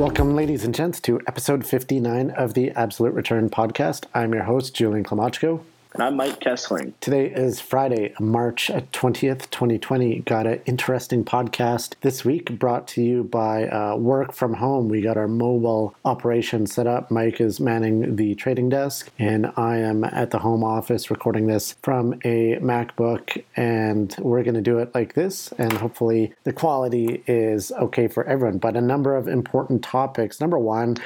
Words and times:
Welcome, 0.00 0.34
ladies 0.34 0.64
and 0.64 0.74
gents, 0.74 0.98
to 1.00 1.20
episode 1.26 1.66
59 1.66 2.30
of 2.30 2.54
the 2.54 2.70
Absolute 2.70 3.12
Return 3.12 3.50
podcast. 3.50 4.06
I'm 4.14 4.32
your 4.32 4.44
host, 4.44 4.74
Julian 4.74 5.04
Klymochko. 5.04 5.60
And 5.92 6.04
I'm 6.04 6.14
Mike 6.14 6.38
Kesslering. 6.38 6.92
Today 7.00 7.26
is 7.26 7.60
Friday, 7.60 8.14
March 8.20 8.68
20th, 8.68 9.50
2020. 9.50 10.20
Got 10.20 10.46
an 10.46 10.60
interesting 10.64 11.24
podcast 11.24 11.94
this 12.02 12.24
week 12.24 12.60
brought 12.60 12.86
to 12.88 13.02
you 13.02 13.24
by 13.24 13.66
uh, 13.66 13.96
Work 13.96 14.32
From 14.32 14.54
Home. 14.54 14.88
We 14.88 15.00
got 15.00 15.16
our 15.16 15.26
mobile 15.26 15.96
operation 16.04 16.68
set 16.68 16.86
up. 16.86 17.10
Mike 17.10 17.40
is 17.40 17.58
manning 17.58 18.14
the 18.14 18.36
trading 18.36 18.68
desk, 18.68 19.10
and 19.18 19.50
I 19.56 19.78
am 19.78 20.04
at 20.04 20.30
the 20.30 20.38
home 20.38 20.62
office 20.62 21.10
recording 21.10 21.48
this 21.48 21.74
from 21.82 22.14
a 22.24 22.56
MacBook. 22.60 23.42
And 23.56 24.14
we're 24.20 24.44
going 24.44 24.54
to 24.54 24.60
do 24.60 24.78
it 24.78 24.94
like 24.94 25.14
this, 25.14 25.52
and 25.58 25.72
hopefully 25.72 26.34
the 26.44 26.52
quality 26.52 27.24
is 27.26 27.72
okay 27.72 28.06
for 28.06 28.22
everyone. 28.26 28.58
But 28.58 28.76
a 28.76 28.80
number 28.80 29.16
of 29.16 29.26
important 29.26 29.82
topics. 29.82 30.40
Number 30.40 30.58
one, 30.58 30.98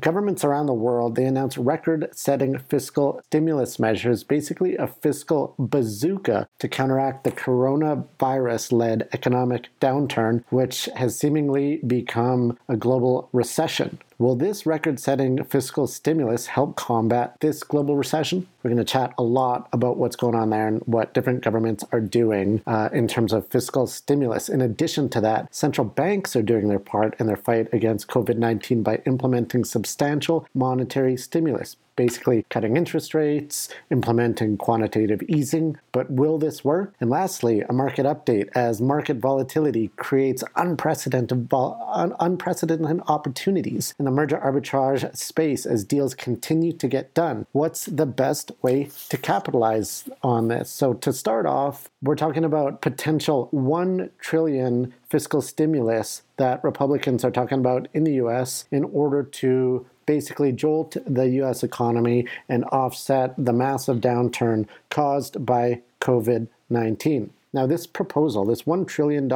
governments 0.00 0.44
around 0.44 0.66
the 0.66 0.72
world 0.72 1.16
they 1.16 1.24
announced 1.24 1.56
record-setting 1.56 2.58
fiscal 2.58 3.20
stimulus 3.26 3.78
measures, 3.78 4.24
basically 4.24 4.76
a 4.76 4.86
fiscal 4.86 5.54
bazooka 5.58 6.48
to 6.58 6.68
counteract 6.68 7.24
the 7.24 7.32
coronavirus-led 7.32 9.08
economic 9.12 9.68
downturn, 9.80 10.44
which 10.50 10.88
has 10.96 11.18
seemingly 11.18 11.76
become 11.86 12.58
a 12.68 12.76
global 12.76 13.28
recession. 13.32 13.98
Will 14.24 14.36
this 14.36 14.64
record 14.64 14.98
setting 14.98 15.44
fiscal 15.44 15.86
stimulus 15.86 16.46
help 16.46 16.76
combat 16.76 17.36
this 17.40 17.62
global 17.62 17.94
recession? 17.94 18.46
We're 18.62 18.70
going 18.70 18.78
to 18.78 18.90
chat 18.90 19.12
a 19.18 19.22
lot 19.22 19.68
about 19.70 19.98
what's 19.98 20.16
going 20.16 20.34
on 20.34 20.48
there 20.48 20.66
and 20.66 20.80
what 20.86 21.12
different 21.12 21.44
governments 21.44 21.84
are 21.92 22.00
doing 22.00 22.62
uh, 22.66 22.88
in 22.90 23.06
terms 23.06 23.34
of 23.34 23.46
fiscal 23.48 23.86
stimulus. 23.86 24.48
In 24.48 24.62
addition 24.62 25.10
to 25.10 25.20
that, 25.20 25.54
central 25.54 25.86
banks 25.86 26.34
are 26.36 26.42
doing 26.42 26.68
their 26.68 26.78
part 26.78 27.14
in 27.20 27.26
their 27.26 27.36
fight 27.36 27.68
against 27.74 28.08
COVID 28.08 28.38
19 28.38 28.82
by 28.82 29.02
implementing 29.04 29.62
substantial 29.62 30.48
monetary 30.54 31.18
stimulus 31.18 31.76
basically 31.96 32.44
cutting 32.50 32.76
interest 32.76 33.14
rates, 33.14 33.68
implementing 33.90 34.56
quantitative 34.56 35.22
easing. 35.28 35.78
But 35.92 36.10
will 36.10 36.38
this 36.38 36.64
work? 36.64 36.94
And 37.00 37.10
lastly, 37.10 37.60
a 37.62 37.72
market 37.72 38.06
update 38.06 38.48
as 38.54 38.80
market 38.80 39.16
volatility 39.18 39.88
creates 39.96 40.44
unprecedented, 40.56 41.48
vol- 41.48 41.80
un- 41.92 42.14
unprecedented 42.20 43.00
opportunities 43.08 43.94
in 43.98 44.04
the 44.04 44.10
merger 44.10 44.38
arbitrage 44.38 45.16
space 45.16 45.66
as 45.66 45.84
deals 45.84 46.14
continue 46.14 46.72
to 46.72 46.88
get 46.88 47.14
done. 47.14 47.46
What's 47.52 47.86
the 47.86 48.06
best 48.06 48.52
way 48.62 48.90
to 49.08 49.16
capitalize 49.16 50.08
on 50.22 50.48
this? 50.48 50.70
So, 50.70 50.94
to 50.94 51.12
start 51.12 51.46
off, 51.46 51.88
we're 52.02 52.16
talking 52.16 52.44
about 52.44 52.82
potential 52.82 53.48
1 53.50 54.10
trillion 54.20 54.92
fiscal 55.08 55.40
stimulus 55.40 56.22
that 56.36 56.62
Republicans 56.64 57.24
are 57.24 57.30
talking 57.30 57.58
about 57.58 57.88
in 57.94 58.04
the 58.04 58.14
US 58.14 58.64
in 58.70 58.84
order 58.84 59.22
to 59.22 59.86
basically 60.06 60.52
jolt 60.52 60.96
the 61.06 61.28
US 61.40 61.62
economy 61.62 62.26
and 62.48 62.64
offset 62.66 63.34
the 63.38 63.52
massive 63.52 63.98
downturn 63.98 64.66
caused 64.90 65.44
by 65.44 65.80
COVID 66.00 66.48
19. 66.70 67.30
Now, 67.54 67.68
this 67.68 67.86
proposal, 67.86 68.44
this 68.44 68.62
$1 68.62 68.86
trillion 68.88 69.30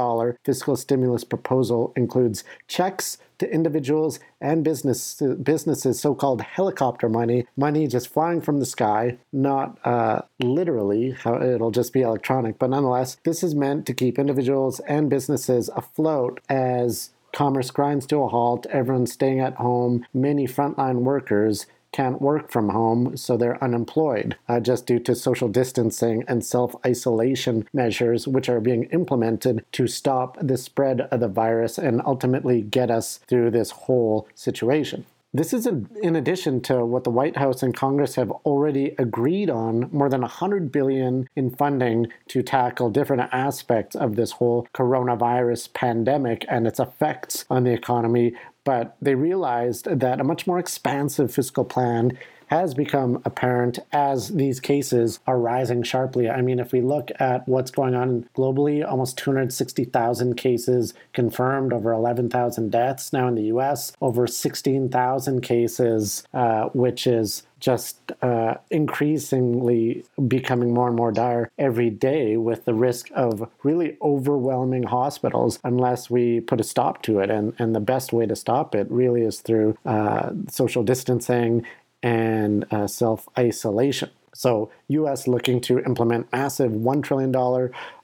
fiscal 0.45 0.75
stimulus 0.75 1.23
proposal, 1.23 1.93
includes 1.95 2.43
checks 2.67 3.17
to 3.39 3.49
individuals 3.49 4.19
and 4.41 4.65
business, 4.65 5.23
businesses, 5.41 6.01
so 6.01 6.17
called 6.17 6.41
helicopter 6.41 7.09
money, 7.09 7.47
money 7.57 7.87
just 7.87 8.09
flying 8.09 8.41
from 8.41 8.59
the 8.59 8.67
sky, 8.67 9.17
not 9.33 9.79
uh, 9.85 10.23
literally, 10.41 11.17
it'll 11.25 11.71
just 11.71 11.93
be 11.93 12.03
electronic, 12.03 12.59
but 12.59 12.71
nonetheless, 12.71 13.17
this 13.25 13.45
is 13.45 13.55
meant 13.55 13.87
to 13.87 13.95
keep 13.95 14.19
individuals 14.19 14.81
and 14.81 15.09
businesses 15.09 15.71
afloat 15.77 16.41
as 16.49 17.11
commerce 17.39 17.71
grinds 17.71 18.05
to 18.05 18.17
a 18.17 18.27
halt, 18.27 18.67
everyone's 18.67 19.13
staying 19.13 19.39
at 19.39 19.55
home, 19.55 20.05
many 20.13 20.45
frontline 20.45 21.03
workers 21.03 21.67
can't 21.93 22.21
work 22.21 22.51
from 22.51 22.71
home, 22.71 23.17
so 23.17 23.37
they're 23.37 23.63
unemployed 23.63 24.37
uh, 24.49 24.59
just 24.59 24.87
due 24.87 24.99
to 24.99 25.15
social 25.15 25.49
distancing 25.49 26.25
and 26.27 26.45
self 26.45 26.75
isolation 26.85 27.65
measures, 27.73 28.27
which 28.27 28.49
are 28.49 28.59
being 28.59 28.85
implemented 28.87 29.65
to 29.71 29.87
stop 29.87 30.37
the 30.43 30.57
spread 30.57 31.03
of 31.13 31.21
the 31.21 31.29
virus 31.29 31.79
and 31.79 32.03
ultimately 32.05 32.61
get 32.61 32.91
us 32.91 33.21
through 33.29 33.53
this 33.53 33.71
whole 33.71 34.27
situation. 34.35 35.07
This 35.35 35.53
is 35.53 35.67
in 35.67 36.17
addition 36.17 36.63
to 36.63 36.87
what 36.87 37.05
the 37.05 37.11
White 37.11 37.37
House 37.37 37.63
and 37.63 37.77
Congress 37.77 38.15
have 38.15 38.31
already 38.31 38.95
agreed 38.99 39.51
on 39.51 39.91
more 39.93 40.09
than 40.09 40.23
100 40.23 40.73
billion 40.73 41.29
in 41.37 41.51
funding 41.51 42.07
to 42.29 42.43
tackle 42.43 42.89
different 42.89 43.29
aspects 43.31 43.95
of 43.95 44.17
this 44.17 44.33
whole 44.33 44.67
coronavirus 44.73 45.75
pandemic 45.75 46.47
and 46.49 46.67
its 46.67 46.81
effects 46.81 47.45
on 47.51 47.65
the 47.65 47.73
economy, 47.73 48.33
but 48.65 48.97
they 49.03 49.15
realized 49.15 49.85
that 50.01 50.19
a 50.19 50.25
much 50.25 50.47
more 50.47 50.59
expansive 50.59 51.33
fiscal 51.33 51.65
plan 51.65 52.17
has 52.49 52.75
become 52.75 53.23
apparent 53.25 53.79
as 53.93 54.29
these 54.29 54.61
cases 54.61 55.21
are 55.27 55.39
rising 55.39 55.83
sharply. 55.83 56.29
I 56.29 56.43
mean, 56.43 56.59
if 56.59 56.73
we 56.73 56.81
look 56.81 57.11
at 57.19 57.47
what's 57.49 57.71
going 57.71 57.95
on 57.95 58.29
globally, 58.37 58.87
almost 58.89 59.19
260,000 59.19 60.35
cases 60.37 60.95
confirmed, 61.13 61.73
over 61.73 61.93
11,000 61.93 62.71
deaths 62.71 63.13
now 63.13 63.29
in 63.29 63.35
the 63.35 63.45
US, 63.45 63.93
over 64.01 64.27
16,000 64.27 65.41
cases, 65.43 66.25
uh, 66.35 66.65
which 66.73 67.07
is 67.07 67.45
just 67.61 68.13
uh, 68.23 68.55
increasingly 68.71 70.05
becoming 70.29 70.73
more 70.73 70.87
and 70.87 70.97
more 70.97 71.11
dire 71.11 71.51
every 71.59 71.91
day 71.91 72.37
with 72.37 72.65
the 72.65 72.75
risk 72.75 73.09
of 73.15 73.49
really 73.63 73.97
overwhelming 74.01 74.85
hospitals 74.85 75.59
unless 75.65 76.09
we 76.09 76.41
put 76.41 76.61
a 76.61 76.65
stop 76.65 77.03
to 77.03 77.19
it. 77.19 77.31
And, 77.31 77.55
and 77.59 77.75
the 77.75 77.81
best 77.81 78.13
way 78.13 78.27
to 78.27 78.37
stop 78.37 78.75
it 78.75 78.89
really 78.91 79.23
is 79.23 79.41
through 79.41 79.77
uh, 79.85 80.31
social 80.49 80.85
distancing 80.85 81.67
and 82.03 82.65
uh, 82.73 82.87
self 82.87 83.29
isolation. 83.39 84.11
So, 84.35 84.71
U.S. 84.89 85.27
looking 85.27 85.61
to 85.63 85.81
implement 85.81 86.31
massive 86.33 86.71
$1 86.71 87.03
trillion 87.03 87.35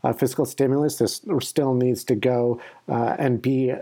uh, 0.03 0.13
fiscal 0.15 0.45
stimulus. 0.45 0.97
This 0.97 1.21
still 1.41 1.75
needs 1.75 2.03
to 2.05 2.17
go 2.17 2.61
uh, 2.89 3.15
and 3.19 3.41
be 3.41 3.73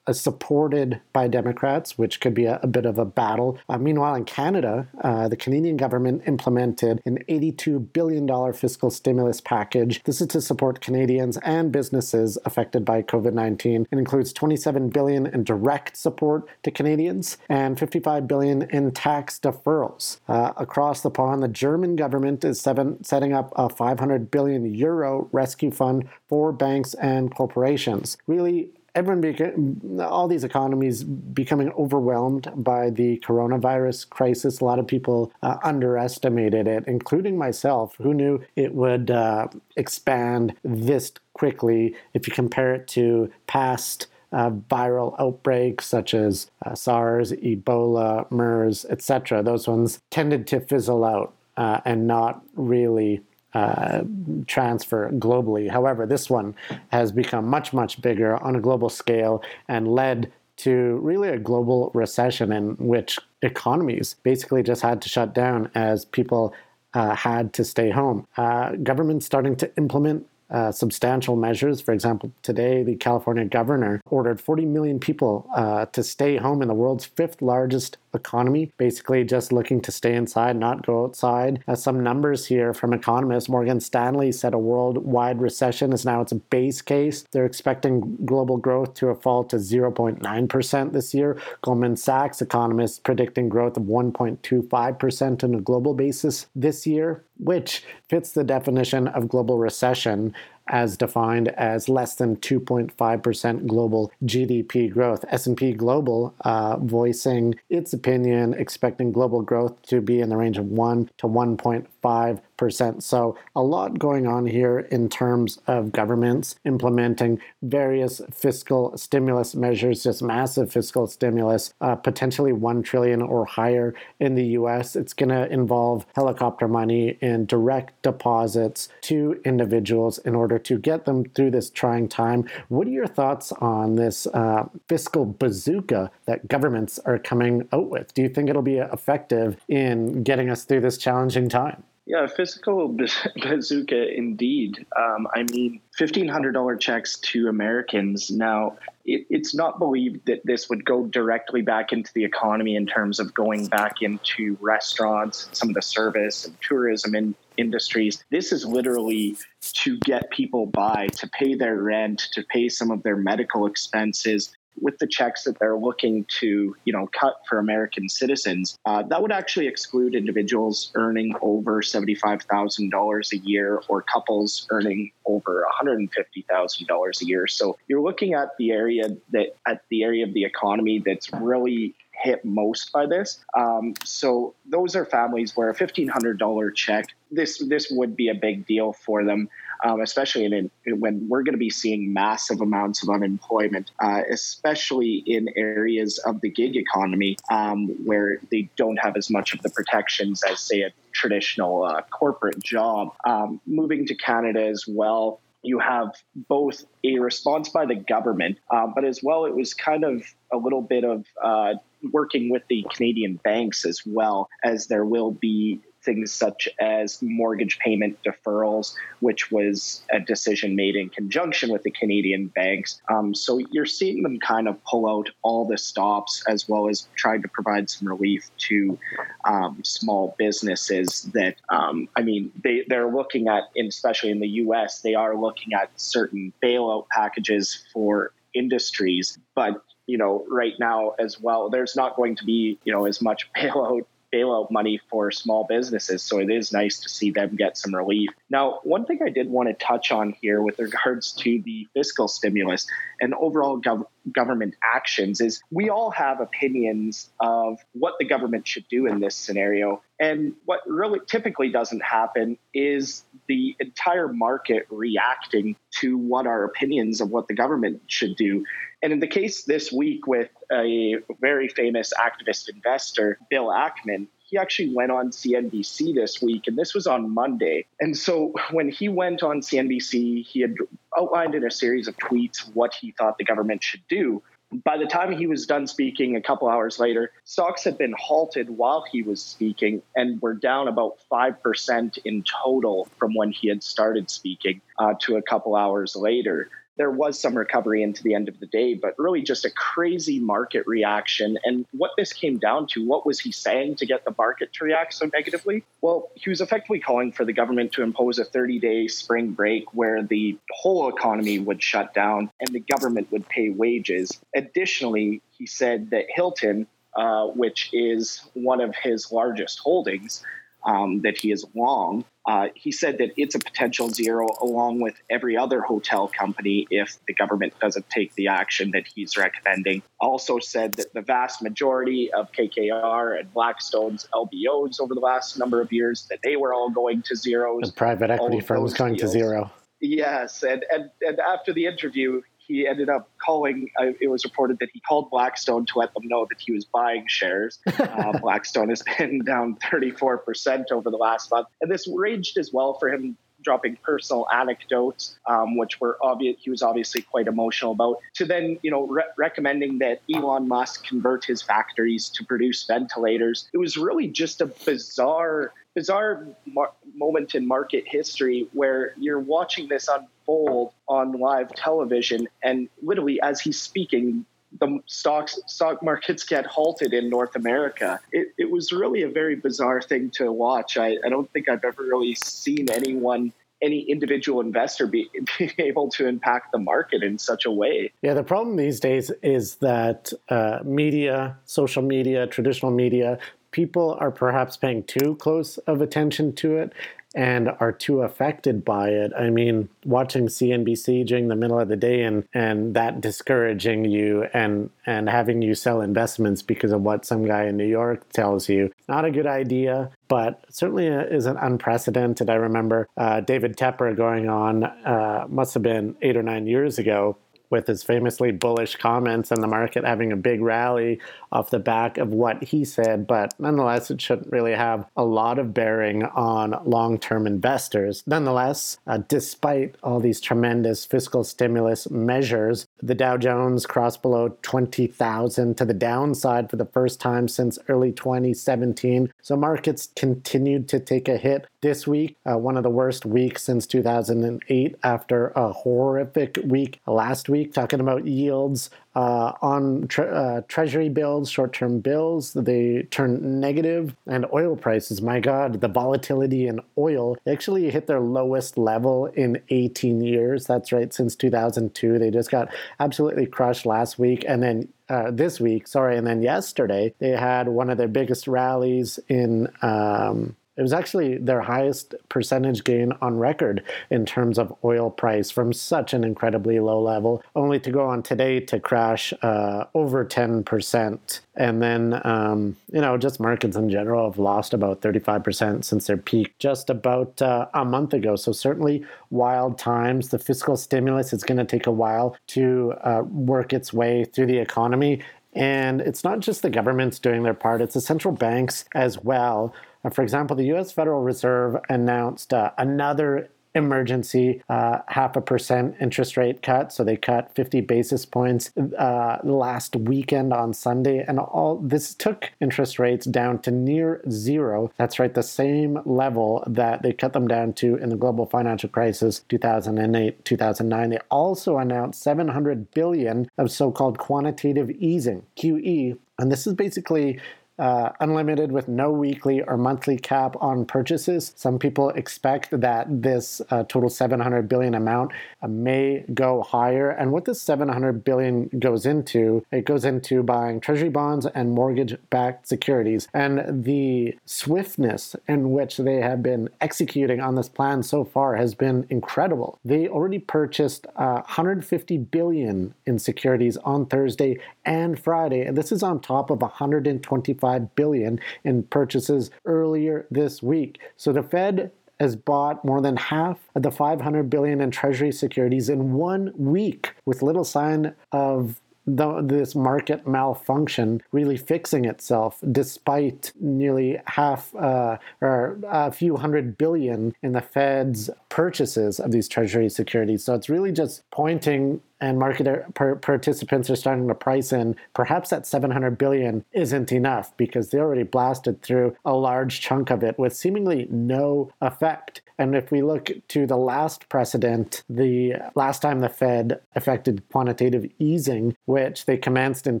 supported 0.12 1.00
by 1.12 1.28
Democrats, 1.28 1.98
which 1.98 2.20
could 2.20 2.34
be 2.34 2.44
a, 2.44 2.60
a 2.62 2.66
bit 2.66 2.86
of 2.86 2.98
a 2.98 3.04
battle. 3.04 3.58
Uh, 3.68 3.78
meanwhile, 3.78 4.14
in 4.14 4.24
Canada, 4.24 4.88
uh, 5.02 5.28
the 5.28 5.36
Canadian 5.36 5.76
government 5.76 6.22
implemented 6.26 7.00
an 7.04 7.18
$82 7.28 7.92
billion 7.92 8.52
fiscal 8.52 8.90
stimulus 8.90 9.40
package. 9.40 10.02
This 10.04 10.20
is 10.20 10.28
to 10.28 10.40
support 10.40 10.80
Canadians 10.80 11.36
and 11.38 11.72
businesses 11.72 12.38
affected 12.44 12.84
by 12.84 13.02
COVID 13.02 13.32
19. 13.32 13.86
It 13.90 13.98
includes 13.98 14.32
27 14.32 14.90
billion 14.90 15.26
in 15.26 15.44
direct 15.44 15.96
support 15.96 16.48
to 16.62 16.70
Canadians 16.70 17.36
and 17.48 17.78
55 17.78 18.26
billion 18.26 18.62
in 18.70 18.92
tax 18.92 19.38
deferrals. 19.38 20.20
Uh, 20.28 20.52
across 20.56 21.00
the 21.00 21.10
pond, 21.10 21.42
the 21.42 21.48
German 21.48 21.96
government 21.96 22.44
is 22.44 22.60
seven, 22.60 23.02
setting 23.02 23.32
up 23.32 23.52
a 23.56 23.68
500 23.68 24.30
billion 24.30 24.74
euro 24.74 25.28
rescue 25.32 25.70
fund 25.70 26.08
for 26.28 26.52
banks 26.52 26.94
and 26.94 27.34
corporations. 27.34 28.16
Really, 28.26 28.70
everyone, 28.96 29.22
beca- 29.22 30.00
all 30.00 30.26
these 30.26 30.42
economies 30.42 31.04
becoming 31.04 31.70
overwhelmed 31.72 32.50
by 32.56 32.90
the 32.90 33.18
coronavirus 33.18 34.08
crisis. 34.08 34.60
A 34.60 34.64
lot 34.64 34.78
of 34.78 34.86
people 34.86 35.30
uh, 35.42 35.58
underestimated 35.62 36.66
it, 36.66 36.84
including 36.86 37.36
myself, 37.36 37.94
who 37.96 38.14
knew 38.14 38.42
it 38.56 38.74
would 38.74 39.10
uh, 39.10 39.48
expand 39.76 40.54
this 40.64 41.12
quickly 41.34 41.94
if 42.14 42.26
you 42.26 42.32
compare 42.32 42.74
it 42.74 42.88
to 42.88 43.30
past. 43.46 44.08
Uh, 44.32 44.50
viral 44.50 45.14
outbreaks 45.20 45.86
such 45.86 46.12
as 46.12 46.50
uh, 46.66 46.74
SARS, 46.74 47.30
Ebola, 47.32 48.28
MERS, 48.30 48.84
etc. 48.90 49.40
Those 49.40 49.68
ones 49.68 50.00
tended 50.10 50.48
to 50.48 50.58
fizzle 50.58 51.04
out 51.04 51.32
uh, 51.56 51.80
and 51.84 52.08
not 52.08 52.42
really 52.54 53.22
uh, 53.54 54.02
transfer 54.46 55.10
globally. 55.12 55.70
However, 55.70 56.06
this 56.06 56.28
one 56.28 56.54
has 56.88 57.12
become 57.12 57.46
much, 57.46 57.72
much 57.72 58.02
bigger 58.02 58.36
on 58.42 58.56
a 58.56 58.60
global 58.60 58.88
scale 58.88 59.42
and 59.68 59.88
led 59.88 60.32
to 60.58 60.98
really 61.02 61.28
a 61.28 61.38
global 61.38 61.90
recession 61.94 62.52
in 62.52 62.76
which 62.76 63.18
economies 63.42 64.16
basically 64.22 64.62
just 64.62 64.82
had 64.82 65.02
to 65.02 65.08
shut 65.08 65.34
down 65.34 65.70
as 65.74 66.04
people 66.04 66.54
uh, 66.94 67.14
had 67.14 67.52
to 67.52 67.64
stay 67.64 67.90
home. 67.90 68.26
Uh, 68.36 68.72
governments 68.82 69.26
starting 69.26 69.54
to 69.56 69.70
implement 69.76 70.26
uh, 70.48 70.70
substantial 70.70 71.36
measures. 71.36 71.80
For 71.80 71.92
example, 71.92 72.30
today 72.42 72.82
the 72.82 72.94
California 72.94 73.44
governor 73.44 74.00
ordered 74.06 74.40
40 74.40 74.64
million 74.64 75.00
people 75.00 75.48
uh, 75.54 75.86
to 75.86 76.02
stay 76.02 76.36
home 76.36 76.62
in 76.62 76.68
the 76.68 76.74
world's 76.74 77.04
fifth 77.04 77.42
largest 77.42 77.98
economy, 78.16 78.72
basically 78.76 79.24
just 79.24 79.52
looking 79.52 79.80
to 79.82 79.92
stay 79.92 80.14
inside, 80.14 80.56
not 80.56 80.84
go 80.84 81.04
outside. 81.04 81.62
As 81.66 81.82
some 81.82 82.02
numbers 82.02 82.46
here 82.46 82.74
from 82.74 82.92
economists. 82.92 83.48
Morgan 83.48 83.80
Stanley 83.80 84.32
said 84.32 84.54
a 84.54 84.58
worldwide 84.58 85.40
recession 85.40 85.92
is 85.92 86.04
now 86.04 86.22
its 86.22 86.32
base 86.32 86.82
case. 86.82 87.24
They're 87.30 87.46
expecting 87.46 88.16
global 88.24 88.56
growth 88.56 88.94
to 88.94 89.14
fall 89.14 89.44
to 89.44 89.56
0.9% 89.56 90.92
this 90.92 91.14
year. 91.14 91.40
Goldman 91.62 91.96
Sachs 91.96 92.42
economists 92.42 92.98
predicting 92.98 93.48
growth 93.48 93.76
of 93.76 93.84
1.25% 93.84 95.44
on 95.44 95.54
a 95.54 95.60
global 95.60 95.94
basis 95.94 96.46
this 96.54 96.86
year, 96.86 97.24
which 97.38 97.84
fits 98.08 98.32
the 98.32 98.44
definition 98.44 99.08
of 99.08 99.28
global 99.28 99.58
recession 99.58 100.34
as 100.68 100.96
defined 100.96 101.48
as 101.48 101.88
less 101.88 102.14
than 102.16 102.36
2.5% 102.36 103.66
global 103.66 104.12
GDP 104.24 104.90
growth. 104.90 105.24
S&P 105.28 105.72
Global 105.72 106.34
uh, 106.40 106.76
voicing 106.78 107.54
its 107.70 107.92
opinion, 107.92 108.54
expecting 108.54 109.12
global 109.12 109.42
growth 109.42 109.80
to 109.82 110.00
be 110.00 110.20
in 110.20 110.28
the 110.28 110.36
range 110.36 110.58
of 110.58 110.66
1 110.66 111.10
to 111.18 111.26
1.5 111.26 112.40
percent. 112.56 113.02
So 113.02 113.36
a 113.54 113.62
lot 113.62 113.98
going 113.98 114.26
on 114.26 114.46
here 114.46 114.80
in 114.80 115.08
terms 115.08 115.58
of 115.66 115.92
governments 115.92 116.56
implementing 116.64 117.40
various 117.62 118.20
fiscal 118.32 118.96
stimulus 118.96 119.54
measures, 119.54 120.02
just 120.02 120.22
massive 120.22 120.72
fiscal 120.72 121.06
stimulus, 121.06 121.72
uh, 121.80 121.96
potentially 121.96 122.52
one 122.52 122.82
trillion 122.82 123.22
or 123.22 123.44
higher 123.44 123.94
in 124.20 124.34
the 124.34 124.44
U.S. 124.58 124.96
It's 124.96 125.12
going 125.12 125.28
to 125.28 125.50
involve 125.52 126.06
helicopter 126.14 126.68
money 126.68 127.18
and 127.20 127.46
direct 127.46 128.00
deposits 128.02 128.88
to 129.02 129.40
individuals 129.44 130.18
in 130.18 130.34
order 130.34 130.58
to 130.58 130.78
get 130.78 131.04
them 131.04 131.24
through 131.30 131.50
this 131.50 131.70
trying 131.70 132.08
time. 132.08 132.48
What 132.68 132.86
are 132.86 132.90
your 132.90 133.06
thoughts 133.06 133.52
on 133.52 133.96
this 133.96 134.26
uh, 134.28 134.68
fiscal 134.88 135.24
bazooka 135.24 136.10
that 136.26 136.48
governments 136.48 136.98
are 137.04 137.18
coming 137.18 137.68
out 137.72 137.90
with? 137.90 138.14
Do 138.14 138.22
you 138.22 138.28
think 138.28 138.48
it'll 138.48 138.62
be 138.62 138.78
effective 138.78 139.56
in 139.68 140.22
getting 140.22 140.50
us 140.50 140.64
through 140.64 140.80
this 140.80 140.98
challenging 140.98 141.48
time? 141.48 141.82
Yeah, 142.06 142.28
physical 142.28 142.88
bazooka 143.36 144.16
indeed. 144.16 144.86
Um, 144.96 145.26
I 145.34 145.42
mean, 145.42 145.80
$1,500 145.98 146.78
checks 146.78 147.18
to 147.18 147.48
Americans. 147.48 148.30
Now, 148.30 148.76
it, 149.04 149.26
it's 149.28 149.56
not 149.56 149.80
believed 149.80 150.24
that 150.26 150.46
this 150.46 150.68
would 150.68 150.84
go 150.84 151.06
directly 151.06 151.62
back 151.62 151.92
into 151.92 152.12
the 152.14 152.24
economy 152.24 152.76
in 152.76 152.86
terms 152.86 153.18
of 153.18 153.34
going 153.34 153.66
back 153.66 154.02
into 154.02 154.56
restaurants, 154.60 155.48
some 155.50 155.68
of 155.68 155.74
the 155.74 155.82
service 155.82 156.44
and 156.44 156.56
tourism 156.60 157.16
in, 157.16 157.34
industries. 157.56 158.22
This 158.30 158.52
is 158.52 158.64
literally 158.64 159.36
to 159.62 159.98
get 159.98 160.30
people 160.30 160.66
by, 160.66 161.08
to 161.08 161.28
pay 161.30 161.56
their 161.56 161.82
rent, 161.82 162.28
to 162.34 162.44
pay 162.44 162.68
some 162.68 162.92
of 162.92 163.02
their 163.02 163.16
medical 163.16 163.66
expenses, 163.66 164.54
with 164.80 164.98
the 164.98 165.06
checks 165.06 165.44
that 165.44 165.58
they're 165.58 165.76
looking 165.76 166.24
to, 166.40 166.76
you 166.84 166.92
know, 166.92 167.08
cut 167.18 167.40
for 167.48 167.58
American 167.58 168.08
citizens, 168.08 168.78
uh, 168.84 169.02
that 169.04 169.22
would 169.22 169.32
actually 169.32 169.66
exclude 169.66 170.14
individuals 170.14 170.90
earning 170.94 171.34
over 171.40 171.82
seventy-five 171.82 172.42
thousand 172.42 172.90
dollars 172.90 173.32
a 173.32 173.38
year 173.38 173.82
or 173.88 174.02
couples 174.02 174.66
earning 174.70 175.10
over 175.24 175.62
one 175.62 175.72
hundred 175.72 176.10
fifty 176.12 176.42
thousand 176.48 176.86
dollars 176.86 177.22
a 177.22 177.26
year. 177.26 177.46
So 177.46 177.78
you're 177.88 178.02
looking 178.02 178.34
at 178.34 178.56
the 178.58 178.70
area 178.70 179.16
that 179.32 179.56
at 179.66 179.82
the 179.88 180.02
area 180.02 180.24
of 180.26 180.34
the 180.34 180.44
economy 180.44 181.02
that's 181.04 181.32
really 181.32 181.94
hit 182.12 182.44
most 182.44 182.92
by 182.92 183.04
this. 183.06 183.44
Um, 183.54 183.94
so 184.04 184.54
those 184.64 184.96
are 184.96 185.04
families 185.04 185.56
where 185.56 185.68
a 185.68 185.74
fifteen 185.74 186.08
hundred 186.08 186.38
dollar 186.38 186.70
check 186.70 187.06
this 187.30 187.58
this 187.58 187.90
would 187.90 188.16
be 188.16 188.28
a 188.28 188.34
big 188.34 188.66
deal 188.66 188.92
for 188.92 189.24
them 189.24 189.48
um, 189.84 190.00
especially 190.00 190.44
in, 190.44 190.70
in, 190.84 191.00
when 191.00 191.28
we're 191.28 191.42
going 191.42 191.54
to 191.54 191.58
be 191.58 191.70
seeing 191.70 192.12
massive 192.12 192.60
amounts 192.60 193.02
of 193.02 193.08
unemployment, 193.08 193.90
uh, 194.00 194.22
especially 194.30 195.22
in 195.26 195.48
areas 195.56 196.18
of 196.18 196.40
the 196.40 196.50
gig 196.50 196.76
economy 196.76 197.36
um, 197.50 197.88
where 198.04 198.38
they 198.50 198.68
don't 198.76 198.98
have 198.98 199.16
as 199.16 199.30
much 199.30 199.54
of 199.54 199.62
the 199.62 199.70
protections 199.70 200.42
as, 200.42 200.60
say, 200.60 200.82
a 200.82 200.90
traditional 201.12 201.84
uh, 201.84 202.02
corporate 202.02 202.62
job. 202.62 203.14
Um, 203.24 203.60
moving 203.66 204.06
to 204.06 204.14
Canada 204.14 204.66
as 204.66 204.84
well, 204.86 205.40
you 205.62 205.78
have 205.78 206.14
both 206.34 206.84
a 207.04 207.18
response 207.18 207.68
by 207.68 207.86
the 207.86 207.94
government, 207.94 208.58
uh, 208.70 208.86
but 208.86 209.04
as 209.04 209.20
well, 209.22 209.46
it 209.46 209.54
was 209.54 209.74
kind 209.74 210.04
of 210.04 210.22
a 210.52 210.56
little 210.56 210.82
bit 210.82 211.04
of 211.04 211.24
uh, 211.42 211.74
working 212.12 212.50
with 212.50 212.62
the 212.68 212.84
Canadian 212.94 213.36
banks 213.42 213.84
as 213.84 214.02
well, 214.06 214.48
as 214.64 214.86
there 214.86 215.04
will 215.04 215.32
be 215.32 215.80
things 216.06 216.32
such 216.32 216.68
as 216.80 217.20
mortgage 217.20 217.78
payment 217.80 218.18
deferrals, 218.24 218.94
which 219.20 219.50
was 219.50 220.02
a 220.10 220.20
decision 220.20 220.74
made 220.74 220.96
in 220.96 221.10
conjunction 221.10 221.70
with 221.70 221.82
the 221.82 221.90
Canadian 221.90 222.46
banks. 222.46 223.02
Um, 223.10 223.34
so 223.34 223.58
you're 223.72 223.84
seeing 223.84 224.22
them 224.22 224.38
kind 224.40 224.68
of 224.68 224.82
pull 224.84 225.06
out 225.06 225.28
all 225.42 225.66
the 225.66 225.76
stops 225.76 226.42
as 226.48 226.66
well 226.66 226.88
as 226.88 227.08
trying 227.16 227.42
to 227.42 227.48
provide 227.48 227.90
some 227.90 228.08
relief 228.08 228.48
to 228.68 228.98
um, 229.44 229.82
small 229.84 230.34
businesses 230.38 231.28
that, 231.34 231.56
um, 231.68 232.08
I 232.16 232.22
mean, 232.22 232.52
they, 232.62 232.84
they're 232.88 233.12
looking 233.12 233.48
at, 233.48 233.64
especially 233.78 234.30
in 234.30 234.40
the 234.40 234.48
US, 234.64 235.00
they 235.00 235.14
are 235.14 235.36
looking 235.36 235.74
at 235.74 235.90
certain 235.96 236.52
bailout 236.62 237.08
packages 237.08 237.84
for 237.92 238.32
industries, 238.54 239.38
but 239.54 239.82
you 240.06 240.16
know, 240.16 240.46
right 240.48 240.74
now 240.78 241.14
as 241.18 241.40
well, 241.40 241.68
there's 241.68 241.96
not 241.96 242.14
going 242.14 242.36
to 242.36 242.44
be, 242.44 242.78
you 242.84 242.92
know, 242.92 243.06
as 243.06 243.20
much 243.20 243.50
bailout 243.56 244.04
bailout 244.36 244.70
money 244.70 245.00
for 245.08 245.30
small 245.30 245.64
businesses. 245.64 246.22
So 246.22 246.38
it 246.38 246.50
is 246.50 246.72
nice 246.72 246.98
to 247.00 247.08
see 247.08 247.30
them 247.30 247.56
get 247.56 247.76
some 247.76 247.94
relief. 247.94 248.30
Now, 248.50 248.80
one 248.82 249.06
thing 249.06 249.20
I 249.24 249.30
did 249.30 249.48
want 249.48 249.68
to 249.68 249.74
touch 249.74 250.12
on 250.12 250.34
here 250.40 250.62
with 250.62 250.78
regards 250.78 251.32
to 251.32 251.62
the 251.62 251.86
fiscal 251.94 252.28
stimulus 252.28 252.86
and 253.20 253.34
overall 253.34 253.80
gov- 253.80 254.06
government 254.32 254.74
actions 254.82 255.40
is 255.40 255.62
we 255.70 255.88
all 255.88 256.10
have 256.10 256.40
opinions 256.40 257.30
of 257.40 257.78
what 257.92 258.14
the 258.18 258.24
government 258.24 258.66
should 258.66 258.86
do 258.88 259.06
in 259.06 259.20
this 259.20 259.34
scenario. 259.34 260.02
And 260.18 260.54
what 260.64 260.80
really 260.86 261.20
typically 261.26 261.70
doesn't 261.70 262.02
happen 262.02 262.58
is 262.72 263.24
the 263.48 263.76
entire 263.80 264.28
market 264.28 264.86
reacting 264.90 265.76
to 266.00 266.16
what 266.16 266.46
our 266.46 266.64
opinions 266.64 267.20
of 267.20 267.30
what 267.30 267.48
the 267.48 267.54
government 267.54 268.02
should 268.06 268.36
do. 268.36 268.64
And 269.02 269.12
in 269.12 269.20
the 269.20 269.26
case 269.26 269.64
this 269.64 269.92
week 269.92 270.26
with 270.26 270.48
a 270.72 271.16
very 271.40 271.68
famous 271.68 272.12
activist 272.18 272.68
investor, 272.68 273.38
Bill 273.50 273.66
Ackman, 273.66 274.28
he 274.46 274.56
actually 274.56 274.94
went 274.94 275.10
on 275.10 275.30
CNBC 275.30 276.14
this 276.14 276.40
week, 276.40 276.68
and 276.68 276.78
this 276.78 276.94
was 276.94 277.06
on 277.06 277.34
Monday. 277.34 277.86
And 278.00 278.16
so 278.16 278.54
when 278.70 278.88
he 278.88 279.08
went 279.08 279.42
on 279.42 279.60
CNBC, 279.60 280.44
he 280.46 280.60
had 280.60 280.74
outlined 281.18 281.54
in 281.54 281.64
a 281.64 281.70
series 281.70 282.06
of 282.06 282.16
tweets 282.16 282.72
what 282.74 282.94
he 282.94 283.10
thought 283.10 283.38
the 283.38 283.44
government 283.44 283.82
should 283.82 284.06
do. 284.08 284.42
By 284.84 284.98
the 284.98 285.06
time 285.06 285.32
he 285.32 285.46
was 285.46 285.64
done 285.66 285.86
speaking, 285.86 286.36
a 286.36 286.42
couple 286.42 286.68
hours 286.68 286.98
later, 286.98 287.32
stocks 287.44 287.84
had 287.84 287.96
been 287.98 288.14
halted 288.18 288.68
while 288.68 289.04
he 289.10 289.22
was 289.22 289.42
speaking 289.42 290.02
and 290.16 290.40
were 290.42 290.54
down 290.54 290.88
about 290.88 291.18
5% 291.30 292.18
in 292.24 292.44
total 292.64 293.08
from 293.16 293.34
when 293.34 293.52
he 293.52 293.68
had 293.68 293.82
started 293.82 294.28
speaking 294.28 294.80
uh, 294.98 295.14
to 295.20 295.36
a 295.36 295.42
couple 295.42 295.76
hours 295.76 296.16
later 296.16 296.68
there 296.96 297.10
was 297.10 297.38
some 297.38 297.56
recovery 297.56 298.02
into 298.02 298.22
the 298.22 298.34
end 298.34 298.48
of 298.48 298.58
the 298.60 298.66
day, 298.66 298.94
but 298.94 299.14
really 299.18 299.42
just 299.42 299.64
a 299.64 299.70
crazy 299.70 300.40
market 300.40 300.86
reaction. 300.86 301.58
And 301.64 301.86
what 301.92 302.12
this 302.16 302.32
came 302.32 302.58
down 302.58 302.86
to, 302.88 303.06
what 303.06 303.26
was 303.26 303.38
he 303.38 303.52
saying 303.52 303.96
to 303.96 304.06
get 304.06 304.24
the 304.24 304.34
market 304.36 304.72
to 304.74 304.84
react 304.84 305.14
so 305.14 305.30
negatively? 305.32 305.84
Well, 306.00 306.30
he 306.34 306.50
was 306.50 306.60
effectively 306.60 307.00
calling 307.00 307.32
for 307.32 307.44
the 307.44 307.52
government 307.52 307.92
to 307.92 308.02
impose 308.02 308.38
a 308.38 308.44
30 308.44 308.78
day 308.78 309.08
spring 309.08 309.52
break 309.52 309.92
where 309.94 310.22
the 310.22 310.58
whole 310.70 311.08
economy 311.08 311.58
would 311.58 311.82
shut 311.82 312.14
down 312.14 312.50
and 312.60 312.70
the 312.72 312.80
government 312.80 313.30
would 313.30 313.48
pay 313.48 313.70
wages. 313.70 314.40
Additionally, 314.54 315.42
he 315.50 315.66
said 315.66 316.10
that 316.10 316.26
Hilton, 316.28 316.86
uh, 317.14 317.46
which 317.48 317.90
is 317.92 318.42
one 318.54 318.80
of 318.80 318.94
his 318.94 319.32
largest 319.32 319.78
holdings, 319.78 320.44
um, 320.86 321.20
that 321.22 321.36
he 321.36 321.50
is 321.50 321.64
long. 321.74 322.24
Uh, 322.46 322.68
he 322.76 322.92
said 322.92 323.18
that 323.18 323.30
it's 323.36 323.56
a 323.56 323.58
potential 323.58 324.08
zero 324.08 324.46
along 324.60 325.00
with 325.00 325.14
every 325.28 325.56
other 325.56 325.80
hotel 325.80 326.28
company 326.28 326.86
if 326.90 327.18
the 327.26 327.34
government 327.34 327.74
doesn't 327.80 328.08
take 328.08 328.32
the 328.36 328.46
action 328.46 328.92
that 328.92 329.04
he's 329.06 329.36
recommending. 329.36 330.00
Also 330.20 330.60
said 330.60 330.94
that 330.94 331.12
the 331.12 331.20
vast 331.20 331.60
majority 331.60 332.32
of 332.32 332.50
KKR 332.52 333.38
and 333.38 333.52
Blackstone's 333.52 334.28
LBOs 334.32 335.00
over 335.00 335.12
the 335.12 335.20
last 335.20 335.58
number 335.58 335.80
of 335.80 335.92
years 335.92 336.28
that 336.30 336.38
they 336.44 336.56
were 336.56 336.72
all 336.72 336.88
going 336.88 337.20
to 337.22 337.34
zeros. 337.34 337.82
The 337.82 337.92
private 337.92 338.30
equity 338.30 338.60
firms 338.60 338.94
going 338.94 339.14
deals. 339.14 339.32
to 339.32 339.38
zero. 339.38 339.72
Yes, 340.00 340.62
and, 340.62 340.84
and 340.92 341.10
and 341.22 341.40
after 341.40 341.72
the 341.72 341.86
interview, 341.86 342.42
he 342.66 342.86
ended 342.86 343.08
up 343.08 343.30
calling. 343.44 343.90
Uh, 344.00 344.12
it 344.20 344.28
was 344.28 344.44
reported 344.44 344.78
that 344.80 344.88
he 344.92 345.00
called 345.00 345.30
Blackstone 345.30 345.86
to 345.86 345.98
let 345.98 346.12
them 346.14 346.26
know 346.26 346.46
that 346.48 346.60
he 346.60 346.72
was 346.72 346.84
buying 346.84 347.24
shares. 347.28 347.78
Uh, 348.16 348.38
Blackstone 348.38 348.88
has 348.88 349.02
been 349.18 349.40
down 349.44 349.76
34% 349.92 350.84
over 350.90 351.10
the 351.10 351.16
last 351.16 351.50
month, 351.50 351.66
and 351.80 351.90
this 351.90 352.08
raged 352.08 352.56
as 352.56 352.72
well 352.72 352.94
for 352.94 353.08
him. 353.08 353.36
Dropping 353.62 353.96
personal 354.02 354.46
anecdotes, 354.52 355.38
um, 355.48 355.76
which 355.76 355.98
were 355.98 356.18
obvious, 356.22 356.56
he 356.60 356.70
was 356.70 356.82
obviously 356.82 357.22
quite 357.22 357.46
emotional 357.46 357.92
about. 357.92 358.18
To 358.34 358.44
then, 358.44 358.78
you 358.82 358.90
know, 358.90 359.06
re- 359.06 359.24
recommending 359.36 359.98
that 359.98 360.20
Elon 360.32 360.68
Musk 360.68 361.04
convert 361.06 361.44
his 361.44 361.62
factories 361.62 362.28
to 362.30 362.44
produce 362.44 362.84
ventilators. 362.84 363.68
It 363.72 363.78
was 363.78 363.96
really 363.96 364.28
just 364.28 364.60
a 364.60 364.66
bizarre 364.66 365.72
bizarre 365.96 366.46
mar- 366.66 366.92
moment 367.14 367.54
in 367.54 367.66
market 367.66 368.04
history 368.06 368.68
where 368.72 369.14
you're 369.16 369.40
watching 369.40 369.88
this 369.88 370.08
unfold 370.46 370.92
on 371.08 371.32
live 371.32 371.74
television, 371.74 372.48
and 372.62 372.88
literally 373.02 373.40
as 373.40 373.60
he's 373.60 373.80
speaking, 373.80 374.44
the 374.80 374.98
stocks 375.06 375.58
stock 375.66 376.02
markets 376.02 376.44
get 376.44 376.66
halted 376.66 377.14
in 377.14 377.30
North 377.30 377.56
America. 377.56 378.20
It, 378.32 378.48
it 378.58 378.70
was 378.70 378.92
really 378.92 379.22
a 379.22 379.28
very 379.28 379.56
bizarre 379.56 380.02
thing 380.02 380.30
to 380.30 380.52
watch. 380.52 380.96
I, 380.96 381.16
I 381.24 381.28
don't 381.28 381.50
think 381.52 381.68
I've 381.68 381.84
ever 381.84 382.02
really 382.02 382.34
seen 382.34 382.90
anyone 382.90 383.52
any 383.82 384.00
individual 384.00 384.62
investor 384.62 385.06
be, 385.06 385.28
be, 385.58 385.70
able 385.78 386.08
to 386.08 386.26
impact 386.26 386.72
the 386.72 386.78
market 386.78 387.22
in 387.22 387.38
such 387.38 387.66
a 387.66 387.70
way. 387.70 388.10
Yeah, 388.22 388.32
the 388.32 388.42
problem 388.42 388.76
these 388.76 389.00
days 389.00 389.30
is 389.42 389.76
that 389.76 390.32
uh, 390.48 390.78
media, 390.82 391.58
social 391.66 392.02
media, 392.02 392.46
traditional 392.46 392.90
media, 392.90 393.38
people 393.72 394.16
are 394.18 394.30
perhaps 394.30 394.78
paying 394.78 395.02
too 395.02 395.36
close 395.36 395.76
of 395.78 396.00
attention 396.00 396.54
to 396.54 396.78
it 396.78 396.94
and 397.36 397.68
are 397.80 397.92
too 397.92 398.22
affected 398.22 398.84
by 398.84 399.10
it. 399.10 399.30
I 399.38 399.50
mean, 399.50 399.90
watching 400.04 400.46
CNBC 400.48 401.26
during 401.26 401.48
the 401.48 401.54
middle 401.54 401.78
of 401.78 401.88
the 401.88 401.96
day 401.96 402.22
and 402.22 402.44
and 402.54 402.94
that 402.94 403.20
discouraging 403.20 404.06
you 404.06 404.44
and 404.54 404.90
and 405.04 405.28
having 405.28 405.60
you 405.60 405.74
sell 405.74 406.00
investments 406.00 406.62
because 406.62 406.92
of 406.92 407.02
what 407.02 407.26
some 407.26 407.46
guy 407.46 407.64
in 407.64 407.76
New 407.76 407.86
York 407.86 408.28
tells 408.32 408.68
you, 408.68 408.90
not 409.08 409.26
a 409.26 409.30
good 409.30 409.46
idea. 409.46 410.10
But 410.28 410.64
certainly 410.70 411.06
isn't 411.06 411.56
unprecedented. 411.58 412.50
I 412.50 412.54
remember 412.54 413.06
uh, 413.16 413.42
David 413.42 413.76
Tepper 413.76 414.16
going 414.16 414.48
on, 414.48 414.82
uh, 414.82 415.46
must 415.48 415.74
have 415.74 415.84
been 415.84 416.16
eight 416.20 416.36
or 416.36 416.42
nine 416.42 416.66
years 416.66 416.98
ago, 416.98 417.36
with 417.70 417.86
his 417.86 418.02
famously 418.02 418.52
bullish 418.52 418.96
comments 418.96 419.50
and 419.50 419.62
the 419.62 419.66
market 419.66 420.04
having 420.04 420.32
a 420.32 420.36
big 420.36 420.60
rally 420.60 421.20
off 421.52 421.70
the 421.70 421.78
back 421.78 422.18
of 422.18 422.32
what 422.32 422.62
he 422.62 422.84
said. 422.84 423.26
But 423.26 423.54
nonetheless, 423.58 424.10
it 424.10 424.20
shouldn't 424.20 424.52
really 424.52 424.74
have 424.74 425.06
a 425.16 425.24
lot 425.24 425.58
of 425.58 425.74
bearing 425.74 426.24
on 426.24 426.74
long 426.84 427.18
term 427.18 427.46
investors. 427.46 428.22
Nonetheless, 428.26 428.98
uh, 429.06 429.18
despite 429.28 429.96
all 430.02 430.20
these 430.20 430.40
tremendous 430.40 431.04
fiscal 431.04 431.44
stimulus 431.44 432.10
measures, 432.10 432.86
the 433.02 433.14
Dow 433.14 433.36
Jones 433.36 433.86
crossed 433.86 434.22
below 434.22 434.56
20,000 434.62 435.76
to 435.76 435.84
the 435.84 435.94
downside 435.94 436.70
for 436.70 436.76
the 436.76 436.86
first 436.86 437.20
time 437.20 437.48
since 437.48 437.78
early 437.88 438.12
2017. 438.12 439.32
So 439.42 439.56
markets 439.56 440.08
continued 440.16 440.88
to 440.88 441.00
take 441.00 441.28
a 441.28 441.36
hit 441.36 441.66
this 441.82 442.06
week, 442.06 442.36
uh, 442.50 442.58
one 442.58 442.76
of 442.76 442.82
the 442.82 442.90
worst 442.90 443.26
weeks 443.26 443.62
since 443.62 443.86
2008 443.86 444.96
after 445.02 445.48
a 445.48 445.72
horrific 445.72 446.58
week 446.64 447.00
last 447.06 447.48
week, 447.48 447.72
talking 447.72 448.00
about 448.00 448.26
yields 448.26 448.90
uh, 449.16 449.52
on 449.62 450.06
tre- 450.08 450.28
uh, 450.28 450.60
treasury 450.68 451.08
bills, 451.08 451.50
short 451.50 451.72
term 451.72 452.00
bills. 452.00 452.52
They 452.52 453.04
turn 453.10 453.58
negative, 453.58 454.14
and 454.26 454.44
oil 454.52 454.76
prices, 454.76 455.22
my 455.22 455.40
God, 455.40 455.80
the 455.80 455.88
volatility 455.88 456.66
in 456.68 456.80
oil 456.98 457.38
actually 457.46 457.90
hit 457.90 458.06
their 458.06 458.20
lowest 458.20 458.76
level 458.76 459.26
in 459.26 459.62
18 459.70 460.20
years. 460.20 460.66
That's 460.66 460.92
right, 460.92 461.12
since 461.14 461.34
2002. 461.34 462.18
They 462.18 462.30
just 462.30 462.50
got 462.50 462.68
absolutely 463.00 463.46
crushed 463.46 463.86
last 463.86 464.18
week. 464.18 464.44
And 464.46 464.62
then 464.62 464.88
uh, 465.08 465.30
this 465.30 465.60
week, 465.60 465.88
sorry, 465.88 466.18
and 466.18 466.26
then 466.26 466.42
yesterday, 466.42 467.14
they 467.18 467.30
had 467.30 467.68
one 467.68 467.88
of 467.88 467.96
their 467.96 468.08
biggest 468.08 468.46
rallies 468.46 469.18
in. 469.28 469.68
Um, 469.80 470.56
it 470.76 470.82
was 470.82 470.92
actually 470.92 471.38
their 471.38 471.62
highest 471.62 472.14
percentage 472.28 472.84
gain 472.84 473.12
on 473.20 473.38
record 473.38 473.82
in 474.10 474.26
terms 474.26 474.58
of 474.58 474.74
oil 474.84 475.10
price 475.10 475.50
from 475.50 475.72
such 475.72 476.12
an 476.12 476.22
incredibly 476.22 476.78
low 476.80 477.00
level, 477.00 477.42
only 477.54 477.80
to 477.80 477.90
go 477.90 478.06
on 478.06 478.22
today 478.22 478.60
to 478.60 478.78
crash 478.78 479.32
uh, 479.42 479.84
over 479.94 480.24
10%. 480.24 481.40
And 481.58 481.82
then, 481.82 482.20
um, 482.24 482.76
you 482.92 483.00
know, 483.00 483.16
just 483.16 483.40
markets 483.40 483.76
in 483.76 483.88
general 483.88 484.30
have 484.30 484.38
lost 484.38 484.74
about 484.74 485.00
35% 485.00 485.84
since 485.84 486.06
their 486.06 486.18
peak 486.18 486.52
just 486.58 486.90
about 486.90 487.40
uh, 487.40 487.66
a 487.72 487.84
month 487.84 488.12
ago. 488.12 488.36
So, 488.36 488.52
certainly 488.52 489.04
wild 489.30 489.78
times. 489.78 490.28
The 490.28 490.38
fiscal 490.38 490.76
stimulus 490.76 491.32
is 491.32 491.42
going 491.42 491.58
to 491.58 491.64
take 491.64 491.86
a 491.86 491.90
while 491.90 492.36
to 492.48 492.92
uh, 493.02 493.22
work 493.22 493.72
its 493.72 493.92
way 493.92 494.24
through 494.24 494.46
the 494.46 494.58
economy. 494.58 495.22
And 495.56 496.02
it's 496.02 496.22
not 496.22 496.40
just 496.40 496.60
the 496.60 496.68
governments 496.68 497.18
doing 497.18 497.42
their 497.42 497.54
part, 497.54 497.80
it's 497.80 497.94
the 497.94 498.00
central 498.00 498.34
banks 498.34 498.84
as 498.94 499.18
well. 499.24 499.74
Uh, 500.04 500.10
for 500.10 500.22
example, 500.22 500.54
the 500.54 500.70
US 500.74 500.92
Federal 500.92 501.22
Reserve 501.22 501.76
announced 501.88 502.52
uh, 502.52 502.72
another 502.76 503.48
emergency 503.76 504.62
uh, 504.68 504.98
half 505.08 505.36
a 505.36 505.40
percent 505.40 505.94
interest 506.00 506.36
rate 506.36 506.62
cut. 506.62 506.92
So 506.92 507.04
they 507.04 507.16
cut 507.16 507.54
50 507.54 507.82
basis 507.82 508.24
points 508.24 508.70
uh, 508.76 509.38
last 509.44 509.94
weekend 509.96 510.52
on 510.52 510.72
Sunday. 510.72 511.24
And 511.26 511.38
all 511.38 511.78
this 511.78 512.14
took 512.14 512.50
interest 512.60 512.98
rates 512.98 513.26
down 513.26 513.60
to 513.62 513.70
near 513.70 514.22
zero. 514.30 514.90
That's 514.96 515.18
right, 515.18 515.32
the 515.32 515.42
same 515.42 516.00
level 516.04 516.64
that 516.66 517.02
they 517.02 517.12
cut 517.12 517.32
them 517.32 517.46
down 517.46 517.74
to 517.74 517.96
in 517.96 518.08
the 518.08 518.16
global 518.16 518.46
financial 518.46 518.88
crisis 518.88 519.40
2008, 519.48 520.44
2009. 520.44 521.10
They 521.10 521.18
also 521.30 521.78
announced 521.78 522.22
700 522.22 522.90
billion 522.92 523.48
of 523.58 523.70
so-called 523.70 524.18
quantitative 524.18 524.90
easing, 524.90 525.42
QE. 525.56 526.18
And 526.38 526.52
this 526.52 526.66
is 526.66 526.74
basically 526.74 527.40
uh, 527.78 528.10
unlimited 528.20 528.72
with 528.72 528.88
no 528.88 529.10
weekly 529.10 529.62
or 529.62 529.76
monthly 529.76 530.16
cap 530.18 530.56
on 530.60 530.84
purchases. 530.84 531.52
Some 531.56 531.78
people 531.78 532.10
expect 532.10 532.70
that 532.80 533.06
this 533.22 533.60
uh, 533.70 533.84
total 533.84 534.08
700 534.08 534.68
billion 534.68 534.94
amount 534.94 535.32
uh, 535.62 535.68
may 535.68 536.24
go 536.32 536.62
higher. 536.62 537.10
And 537.10 537.32
what 537.32 537.44
this 537.44 537.60
700 537.60 538.24
billion 538.24 538.68
goes 538.78 539.06
into, 539.06 539.64
it 539.70 539.84
goes 539.84 540.04
into 540.04 540.42
buying 540.42 540.80
treasury 540.80 541.08
bonds 541.08 541.46
and 541.46 541.72
mortgage-backed 541.72 542.66
securities. 542.66 543.28
And 543.34 543.84
the 543.84 544.36
swiftness 544.44 545.36
in 545.46 545.70
which 545.72 545.98
they 545.98 546.16
have 546.16 546.42
been 546.42 546.68
executing 546.80 547.40
on 547.40 547.54
this 547.54 547.68
plan 547.68 548.02
so 548.02 548.24
far 548.24 548.56
has 548.56 548.74
been 548.74 549.06
incredible. 549.10 549.78
They 549.84 550.08
already 550.08 550.38
purchased 550.38 551.06
150 551.14 552.16
uh, 552.16 552.20
billion 552.30 552.94
in 553.04 553.18
securities 553.18 553.76
on 553.78 554.06
Thursday 554.06 554.58
and 554.86 555.18
Friday, 555.18 555.62
and 555.62 555.76
this 555.76 555.92
is 555.92 556.02
on 556.02 556.20
top 556.20 556.50
of 556.50 556.62
125 556.62 557.94
billion 557.94 558.40
in 558.64 558.84
purchases 558.84 559.50
earlier 559.66 560.26
this 560.30 560.62
week. 560.62 560.98
So 561.16 561.32
the 561.32 561.42
Fed 561.42 561.90
has 562.18 562.36
bought 562.36 562.84
more 562.84 563.02
than 563.02 563.16
half 563.16 563.58
of 563.74 563.82
the 563.82 563.90
500 563.90 564.48
billion 564.48 564.80
in 564.80 564.90
treasury 564.90 565.32
securities 565.32 565.90
in 565.90 566.14
one 566.14 566.52
week 566.56 567.12
with 567.26 567.42
little 567.42 567.64
sign 567.64 568.14
of 568.32 568.80
the, 569.06 569.40
this 569.42 569.74
market 569.74 570.26
malfunction 570.26 571.22
really 571.32 571.56
fixing 571.56 572.04
itself 572.04 572.58
despite 572.72 573.52
nearly 573.60 574.20
half 574.26 574.74
uh, 574.74 575.18
or 575.40 575.78
a 575.88 576.10
few 576.10 576.36
hundred 576.36 576.76
billion 576.76 577.34
in 577.42 577.52
the 577.52 577.60
Fed's 577.60 578.30
purchases 578.48 579.20
of 579.20 579.32
these 579.32 579.48
treasury 579.48 579.88
securities. 579.88 580.44
So 580.44 580.54
it's 580.54 580.68
really 580.68 580.92
just 580.92 581.28
pointing 581.30 582.00
and 582.20 582.38
market 582.38 582.66
participants 582.94 583.90
are 583.90 583.96
starting 583.96 584.26
to 584.26 584.34
price 584.34 584.72
in 584.72 584.96
perhaps 585.14 585.50
that 585.50 585.66
700 585.66 586.16
billion 586.16 586.64
isn't 586.72 587.12
enough 587.12 587.54
because 587.56 587.90
they 587.90 587.98
already 587.98 588.22
blasted 588.22 588.80
through 588.82 589.14
a 589.24 589.34
large 589.34 589.80
chunk 589.80 590.10
of 590.10 590.22
it 590.22 590.38
with 590.38 590.56
seemingly 590.56 591.06
no 591.10 591.70
effect 591.82 592.40
and 592.58 592.74
if 592.74 592.90
we 592.90 593.02
look 593.02 593.30
to 593.48 593.66
the 593.66 593.76
last 593.76 594.28
precedent, 594.28 595.02
the 595.08 595.54
last 595.74 596.02
time 596.02 596.20
the 596.20 596.28
Fed 596.28 596.80
affected 596.94 597.42
quantitative 597.50 598.10
easing, 598.18 598.76
which 598.86 599.26
they 599.26 599.36
commenced 599.36 599.86
in 599.86 600.00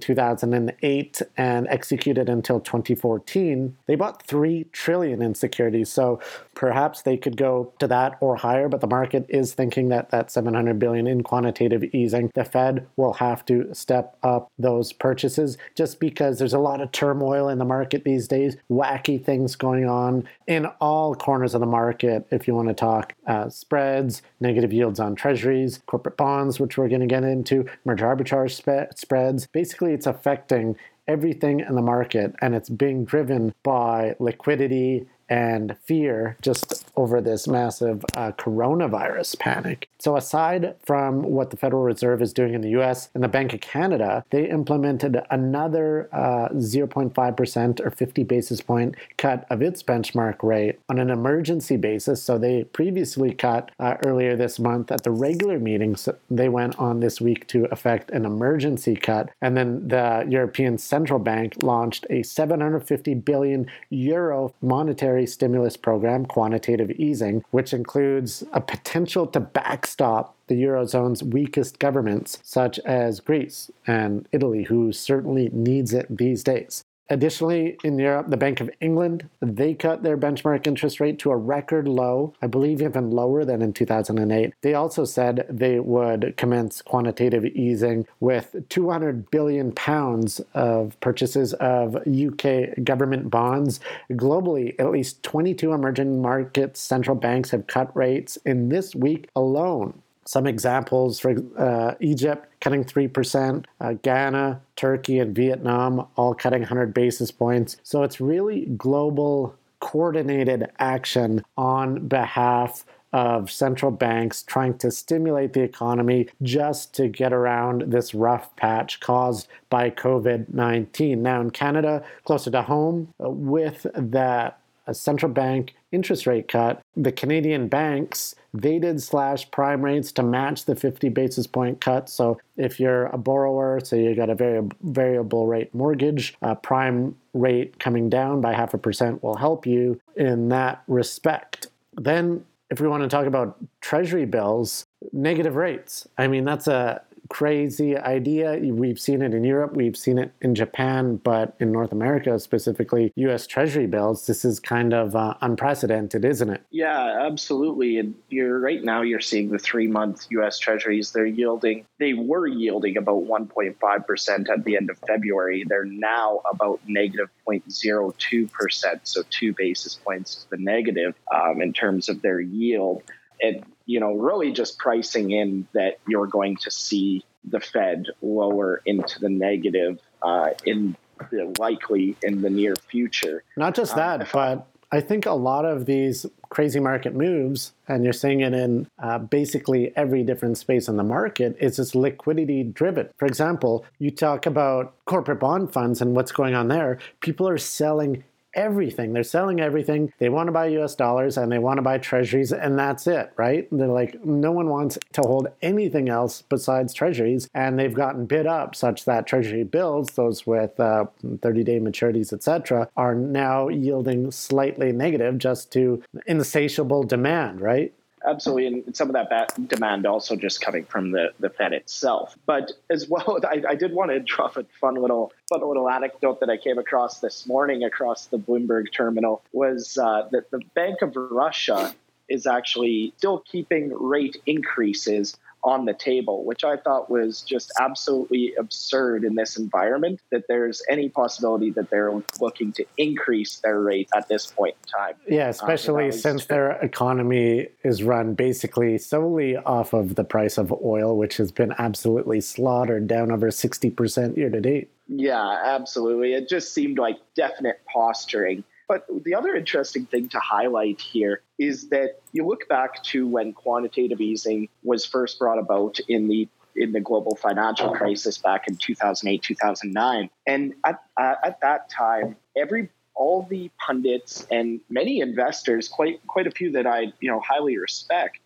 2008 0.00 1.22
and 1.36 1.68
executed 1.68 2.28
until 2.28 2.60
2014, 2.60 3.76
they 3.86 3.94
bought 3.94 4.22
3 4.22 4.64
trillion 4.72 5.22
in 5.22 5.34
securities. 5.34 5.90
So 5.90 6.20
perhaps 6.54 7.02
they 7.02 7.16
could 7.16 7.36
go 7.36 7.72
to 7.78 7.86
that 7.86 8.16
or 8.20 8.36
higher, 8.36 8.68
but 8.68 8.80
the 8.80 8.86
market 8.86 9.26
is 9.28 9.54
thinking 9.54 9.88
that 9.90 10.10
that 10.10 10.30
700 10.30 10.78
billion 10.78 11.06
in 11.06 11.22
quantitative 11.22 11.84
easing, 11.94 12.30
the 12.34 12.44
Fed 12.44 12.86
will 12.96 13.14
have 13.14 13.44
to 13.46 13.74
step 13.74 14.16
up 14.22 14.50
those 14.58 14.92
purchases 14.92 15.58
just 15.74 16.00
because 16.00 16.38
there's 16.38 16.54
a 16.54 16.58
lot 16.58 16.80
of 16.80 16.92
turmoil 16.92 17.48
in 17.48 17.58
the 17.58 17.64
market 17.64 18.04
these 18.04 18.28
days, 18.28 18.56
wacky 18.70 19.22
things 19.22 19.56
going 19.56 19.86
on 19.86 20.26
in 20.46 20.66
all 20.80 21.14
corners 21.14 21.54
of 21.54 21.60
the 21.60 21.66
market. 21.66 22.26
If 22.30 22.45
you 22.46 22.54
want 22.54 22.68
to 22.68 22.74
talk 22.74 23.14
uh, 23.26 23.48
spreads, 23.48 24.22
negative 24.40 24.72
yields 24.72 25.00
on 25.00 25.14
treasuries, 25.14 25.80
corporate 25.86 26.16
bonds, 26.16 26.60
which 26.60 26.78
we're 26.78 26.88
going 26.88 27.00
to 27.00 27.06
get 27.06 27.24
into, 27.24 27.66
merger 27.84 28.06
arbitrage 28.06 28.52
spe- 28.52 28.96
spreads. 28.96 29.46
Basically, 29.46 29.92
it's 29.92 30.06
affecting 30.06 30.76
everything 31.08 31.60
in 31.60 31.74
the 31.74 31.82
market 31.82 32.34
and 32.40 32.54
it's 32.54 32.68
being 32.68 33.04
driven 33.04 33.54
by 33.62 34.16
liquidity 34.18 35.06
and 35.28 35.76
fear 35.84 36.36
just 36.42 36.84
over 36.96 37.20
this 37.20 37.46
massive 37.46 38.04
uh, 38.14 38.32
coronavirus 38.32 39.38
panic. 39.38 39.88
So, 39.98 40.16
aside 40.16 40.76
from 40.84 41.22
what 41.22 41.50
the 41.50 41.56
Federal 41.56 41.82
Reserve 41.82 42.22
is 42.22 42.32
doing 42.32 42.54
in 42.54 42.60
the 42.60 42.70
US 42.80 43.08
and 43.14 43.24
the 43.24 43.28
Bank 43.28 43.52
of 43.54 43.60
Canada, 43.60 44.24
they 44.30 44.48
implemented 44.48 45.22
another 45.30 46.08
uh, 46.12 46.48
0.5% 46.50 47.80
or 47.80 47.90
50 47.90 48.24
basis 48.24 48.60
point 48.60 48.94
cut 49.16 49.46
of 49.50 49.62
its 49.62 49.82
benchmark 49.82 50.42
rate 50.42 50.78
on 50.88 50.98
an 50.98 51.10
emergency 51.10 51.76
basis. 51.76 52.22
So, 52.22 52.38
they 52.38 52.64
previously 52.64 53.32
cut 53.32 53.70
uh, 53.78 53.96
earlier 54.04 54.36
this 54.36 54.58
month 54.58 54.92
at 54.92 55.02
the 55.02 55.10
regular 55.10 55.58
meetings. 55.58 56.08
They 56.30 56.48
went 56.48 56.78
on 56.78 57.00
this 57.00 57.20
week 57.20 57.46
to 57.48 57.64
effect 57.66 58.10
an 58.10 58.24
emergency 58.24 58.96
cut. 58.96 59.30
And 59.40 59.56
then 59.56 59.88
the 59.88 60.26
European 60.28 60.78
Central 60.78 61.18
Bank 61.18 61.54
launched 61.62 62.06
a 62.10 62.22
750 62.22 63.14
billion 63.14 63.66
euro 63.90 64.54
monetary 64.60 65.15
monetary 65.16 65.26
stimulus 65.26 65.76
program, 65.78 66.26
quantitative 66.26 66.90
easing, 66.90 67.42
which 67.50 67.72
includes 67.72 68.44
a 68.52 68.60
potential 68.60 69.26
to 69.26 69.40
backstop 69.40 70.34
the 70.48 70.54
Eurozone's 70.54 71.22
weakest 71.22 71.78
governments, 71.78 72.38
such 72.42 72.78
as 72.80 73.20
Greece 73.20 73.70
and 73.86 74.28
Italy, 74.32 74.64
who 74.64 74.92
certainly 74.92 75.48
needs 75.52 75.94
it 75.94 76.06
these 76.10 76.44
days. 76.44 76.84
Additionally, 77.08 77.78
in 77.84 77.98
Europe, 77.98 78.28
the 78.28 78.36
Bank 78.36 78.60
of 78.60 78.70
England, 78.80 79.28
they 79.40 79.74
cut 79.74 80.02
their 80.02 80.16
benchmark 80.16 80.66
interest 80.66 80.98
rate 80.98 81.18
to 81.20 81.30
a 81.30 81.36
record 81.36 81.86
low, 81.86 82.34
I 82.42 82.48
believe 82.48 82.82
even 82.82 83.10
lower 83.10 83.44
than 83.44 83.62
in 83.62 83.72
2008. 83.72 84.54
They 84.62 84.74
also 84.74 85.04
said 85.04 85.46
they 85.48 85.78
would 85.78 86.34
commence 86.36 86.82
quantitative 86.82 87.44
easing 87.44 88.06
with 88.18 88.56
200 88.68 89.30
billion 89.30 89.72
pounds 89.72 90.40
of 90.54 90.98
purchases 91.00 91.52
of 91.54 91.96
UK 92.06 92.82
government 92.82 93.30
bonds. 93.30 93.78
Globally, 94.10 94.74
at 94.80 94.90
least 94.90 95.22
22 95.22 95.72
emerging 95.72 96.20
markets 96.20 96.80
central 96.80 97.16
banks 97.16 97.50
have 97.50 97.68
cut 97.68 97.96
rates 97.96 98.36
in 98.44 98.68
this 98.68 98.94
week 98.94 99.28
alone. 99.36 100.02
Some 100.26 100.46
examples 100.46 101.20
for 101.20 101.36
uh, 101.56 101.94
Egypt 102.00 102.48
cutting 102.60 102.84
3%, 102.84 103.64
uh, 103.80 103.92
Ghana, 104.02 104.60
Turkey, 104.74 105.20
and 105.20 105.34
Vietnam 105.34 106.06
all 106.16 106.34
cutting 106.34 106.62
100 106.62 106.92
basis 106.92 107.30
points. 107.30 107.76
So 107.82 108.02
it's 108.02 108.20
really 108.20 108.66
global 108.76 109.56
coordinated 109.80 110.68
action 110.78 111.42
on 111.56 112.08
behalf 112.08 112.84
of 113.12 113.50
central 113.50 113.90
banks 113.90 114.42
trying 114.42 114.76
to 114.76 114.90
stimulate 114.90 115.52
the 115.52 115.62
economy 115.62 116.28
just 116.42 116.92
to 116.94 117.08
get 117.08 117.32
around 117.32 117.84
this 117.86 118.14
rough 118.14 118.54
patch 118.56 119.00
caused 119.00 119.48
by 119.70 119.90
COVID 119.90 120.52
19. 120.52 121.22
Now, 121.22 121.40
in 121.40 121.50
Canada, 121.50 122.04
closer 122.24 122.50
to 122.50 122.62
home, 122.62 123.14
uh, 123.24 123.30
with 123.30 123.86
that 123.94 124.58
a 124.86 124.94
central 124.94 125.32
bank 125.32 125.74
interest 125.92 126.26
rate 126.26 126.48
cut, 126.48 126.80
the 126.96 127.12
Canadian 127.12 127.68
banks 127.68 128.34
they 128.54 128.78
did 128.78 129.02
slash 129.02 129.50
prime 129.50 129.84
rates 129.84 130.12
to 130.12 130.22
match 130.22 130.64
the 130.64 130.74
50 130.74 131.08
basis 131.10 131.46
point 131.46 131.80
cut. 131.80 132.08
So 132.08 132.38
if 132.56 132.80
you're 132.80 133.06
a 133.06 133.18
borrower, 133.18 133.80
so 133.84 133.96
you 133.96 134.14
got 134.14 134.30
a 134.30 134.34
very 134.34 134.66
variable 134.82 135.46
rate 135.46 135.74
mortgage, 135.74 136.34
a 136.42 136.56
prime 136.56 137.16
rate 137.34 137.78
coming 137.78 138.08
down 138.08 138.40
by 138.40 138.54
half 138.54 138.72
a 138.72 138.78
percent 138.78 139.22
will 139.22 139.36
help 139.36 139.66
you 139.66 140.00
in 140.16 140.48
that 140.48 140.82
respect. 140.88 141.68
Then 141.94 142.44
if 142.70 142.80
we 142.80 142.88
want 142.88 143.02
to 143.02 143.08
talk 143.08 143.26
about 143.26 143.58
treasury 143.80 144.24
bills, 144.24 144.84
negative 145.12 145.56
rates. 145.56 146.08
I 146.18 146.26
mean, 146.26 146.44
that's 146.44 146.66
a 146.66 147.02
crazy 147.28 147.96
idea. 147.96 148.58
We've 148.62 148.98
seen 148.98 149.22
it 149.22 149.34
in 149.34 149.44
Europe, 149.44 149.74
we've 149.74 149.96
seen 149.96 150.18
it 150.18 150.32
in 150.40 150.54
Japan, 150.54 151.16
but 151.16 151.54
in 151.60 151.72
North 151.72 151.92
America, 151.92 152.38
specifically 152.38 153.12
US 153.16 153.46
Treasury 153.46 153.86
bills, 153.86 154.26
this 154.26 154.44
is 154.44 154.60
kind 154.60 154.92
of 154.92 155.16
uh, 155.16 155.34
unprecedented, 155.40 156.24
isn't 156.24 156.50
it? 156.50 156.62
Yeah, 156.70 157.26
absolutely. 157.26 157.98
And 157.98 158.14
you're 158.28 158.58
right 158.58 158.82
now, 158.82 159.02
you're 159.02 159.20
seeing 159.20 159.50
the 159.50 159.58
three 159.58 159.86
month 159.86 160.26
US 160.30 160.58
Treasuries, 160.58 161.12
they're 161.12 161.26
yielding, 161.26 161.84
they 161.98 162.14
were 162.14 162.46
yielding 162.46 162.96
about 162.96 163.24
1.5% 163.24 164.48
at 164.48 164.64
the 164.64 164.76
end 164.76 164.90
of 164.90 164.98
February. 165.06 165.64
They're 165.66 165.84
now 165.84 166.40
about 166.50 166.80
negative 166.86 167.28
0.02%, 167.48 169.00
so 169.04 169.22
two 169.30 169.54
basis 169.54 169.94
points 169.94 170.36
to 170.36 170.50
the 170.50 170.58
negative 170.58 171.14
um, 171.34 171.60
in 171.60 171.72
terms 171.72 172.08
of 172.08 172.22
their 172.22 172.40
yield. 172.40 173.02
And 173.40 173.64
you 173.86 174.00
know, 174.00 174.12
really 174.14 174.52
just 174.52 174.78
pricing 174.78 175.30
in 175.30 175.66
that 175.72 175.98
you're 176.06 176.26
going 176.26 176.56
to 176.56 176.70
see 176.70 177.24
the 177.44 177.60
Fed 177.60 178.06
lower 178.20 178.82
into 178.84 179.20
the 179.20 179.28
negative 179.28 179.98
uh, 180.22 180.50
in 180.64 180.96
the, 181.30 181.54
likely 181.58 182.16
in 182.22 182.42
the 182.42 182.50
near 182.50 182.74
future. 182.76 183.44
Not 183.56 183.74
just 183.74 183.94
uh, 183.94 183.96
that, 183.96 184.20
um, 184.22 184.28
but 184.32 184.68
I 184.92 185.00
think 185.00 185.26
a 185.26 185.32
lot 185.32 185.64
of 185.64 185.86
these 185.86 186.26
crazy 186.48 186.80
market 186.80 187.14
moves, 187.14 187.72
and 187.88 188.04
you're 188.04 188.12
seeing 188.12 188.40
it 188.40 188.54
in 188.54 188.88
uh, 188.98 189.18
basically 189.18 189.96
every 189.96 190.22
different 190.22 190.58
space 190.58 190.88
in 190.88 190.96
the 190.96 191.02
market, 191.02 191.56
is 191.60 191.76
just 191.76 191.94
liquidity 191.94 192.62
driven. 192.62 193.08
For 193.16 193.26
example, 193.26 193.84
you 193.98 194.10
talk 194.10 194.46
about 194.46 194.94
corporate 195.04 195.40
bond 195.40 195.72
funds 195.72 196.00
and 196.00 196.14
what's 196.14 196.32
going 196.32 196.54
on 196.54 196.68
there. 196.68 196.98
People 197.20 197.48
are 197.48 197.58
selling 197.58 198.24
everything. 198.56 199.12
They're 199.12 199.22
selling 199.22 199.60
everything. 199.60 200.12
They 200.18 200.28
want 200.28 200.48
to 200.48 200.52
buy 200.52 200.66
US 200.78 200.94
dollars 200.94 201.36
and 201.36 201.52
they 201.52 201.58
want 201.58 201.78
to 201.78 201.82
buy 201.82 201.98
treasuries, 201.98 202.52
and 202.52 202.78
that's 202.78 203.06
it, 203.06 203.32
right? 203.36 203.68
They're 203.70 203.86
like, 203.86 204.24
no 204.24 204.50
one 204.50 204.68
wants 204.68 204.98
to 205.12 205.20
hold 205.20 205.48
anything 205.62 206.08
else 206.08 206.42
besides 206.42 206.92
treasuries. 206.92 207.48
And 207.54 207.78
they've 207.78 207.94
gotten 207.94 208.26
bid 208.26 208.46
up 208.46 208.74
such 208.74 209.04
that 209.04 209.26
treasury 209.26 209.64
bills, 209.64 210.08
those 210.10 210.46
with 210.46 210.76
30 210.76 210.80
uh, 210.82 211.38
day 211.40 211.78
maturities, 211.78 212.32
etc., 212.32 212.88
are 212.96 213.14
now 213.14 213.68
yielding 213.68 214.30
slightly 214.30 214.92
negative 214.92 215.38
just 215.38 215.70
to 215.72 216.02
insatiable 216.26 217.04
demand, 217.04 217.60
right? 217.60 217.92
Absolutely, 218.26 218.66
and 218.66 218.96
some 218.96 219.08
of 219.08 219.14
that 219.14 219.68
demand 219.68 220.06
also 220.06 220.36
just 220.36 220.60
coming 220.60 220.84
from 220.84 221.12
the, 221.12 221.32
the 221.40 221.50
Fed 221.50 221.72
itself. 221.72 222.36
But 222.46 222.72
as 222.90 223.08
well, 223.10 223.38
I, 223.44 223.62
I 223.70 223.74
did 223.74 223.92
want 223.92 224.10
to 224.10 224.20
drop 224.20 224.56
a 224.56 224.64
fun 224.80 224.94
little 224.94 225.32
fun 225.48 225.66
little 225.66 225.88
anecdote 225.88 226.40
that 226.40 226.50
I 226.50 226.56
came 226.56 226.78
across 226.78 227.20
this 227.20 227.46
morning 227.46 227.84
across 227.84 228.26
the 228.26 228.38
Bloomberg 228.38 228.92
terminal 228.92 229.42
was 229.52 229.96
uh, 229.96 230.28
that 230.32 230.50
the 230.50 230.60
Bank 230.74 231.02
of 231.02 231.14
Russia 231.16 231.94
is 232.28 232.46
actually 232.46 233.14
still 233.18 233.38
keeping 233.40 233.92
rate 233.92 234.36
increases 234.46 235.36
on 235.66 235.84
the 235.84 235.92
table, 235.92 236.44
which 236.44 236.62
I 236.62 236.76
thought 236.76 237.10
was 237.10 237.42
just 237.42 237.72
absolutely 237.80 238.54
absurd 238.54 239.24
in 239.24 239.34
this 239.34 239.58
environment 239.58 240.20
that 240.30 240.44
there's 240.48 240.80
any 240.88 241.08
possibility 241.08 241.70
that 241.70 241.90
they're 241.90 242.12
looking 242.40 242.72
to 242.74 242.84
increase 242.96 243.56
their 243.56 243.80
rate 243.80 244.08
at 244.16 244.28
this 244.28 244.46
point 244.46 244.76
in 244.84 244.88
time. 244.88 245.14
Yeah, 245.28 245.48
especially 245.48 246.08
uh, 246.08 246.12
since 246.12 246.46
their 246.46 246.72
economy 246.82 247.66
is 247.82 248.04
run 248.04 248.34
basically 248.34 248.96
solely 248.96 249.56
off 249.56 249.92
of 249.92 250.14
the 250.14 250.24
price 250.24 250.56
of 250.56 250.72
oil, 250.84 251.18
which 251.18 251.36
has 251.38 251.50
been 251.50 251.74
absolutely 251.78 252.40
slaughtered 252.40 253.08
down 253.08 253.32
over 253.32 253.48
60% 253.48 254.36
year 254.36 254.50
to 254.50 254.60
date. 254.60 254.90
Yeah, 255.08 255.62
absolutely. 255.64 256.34
It 256.34 256.48
just 256.48 256.72
seemed 256.72 256.98
like 256.98 257.18
definite 257.34 257.80
posturing 257.92 258.62
but 258.88 259.06
the 259.24 259.34
other 259.34 259.54
interesting 259.54 260.06
thing 260.06 260.28
to 260.30 260.38
highlight 260.38 261.00
here 261.00 261.42
is 261.58 261.88
that 261.88 262.20
you 262.32 262.46
look 262.46 262.68
back 262.68 263.02
to 263.04 263.26
when 263.26 263.52
quantitative 263.52 264.20
easing 264.20 264.68
was 264.82 265.04
first 265.04 265.38
brought 265.38 265.58
about 265.58 265.98
in 266.08 266.28
the 266.28 266.48
in 266.76 266.92
the 266.92 267.00
global 267.00 267.34
financial 267.36 267.90
crisis 267.90 268.36
back 268.36 268.68
in 268.68 268.76
2008 268.76 269.42
2009 269.42 270.30
and 270.46 270.74
at, 270.84 271.02
uh, 271.16 271.34
at 271.42 271.58
that 271.62 271.88
time 271.88 272.36
every 272.56 272.90
all 273.14 273.42
the 273.48 273.70
pundits 273.78 274.46
and 274.50 274.80
many 274.90 275.20
investors 275.20 275.88
quite 275.88 276.24
quite 276.26 276.46
a 276.46 276.50
few 276.50 276.70
that 276.72 276.86
I 276.86 277.12
you 277.20 277.30
know 277.30 277.40
highly 277.40 277.78
respect 277.78 278.38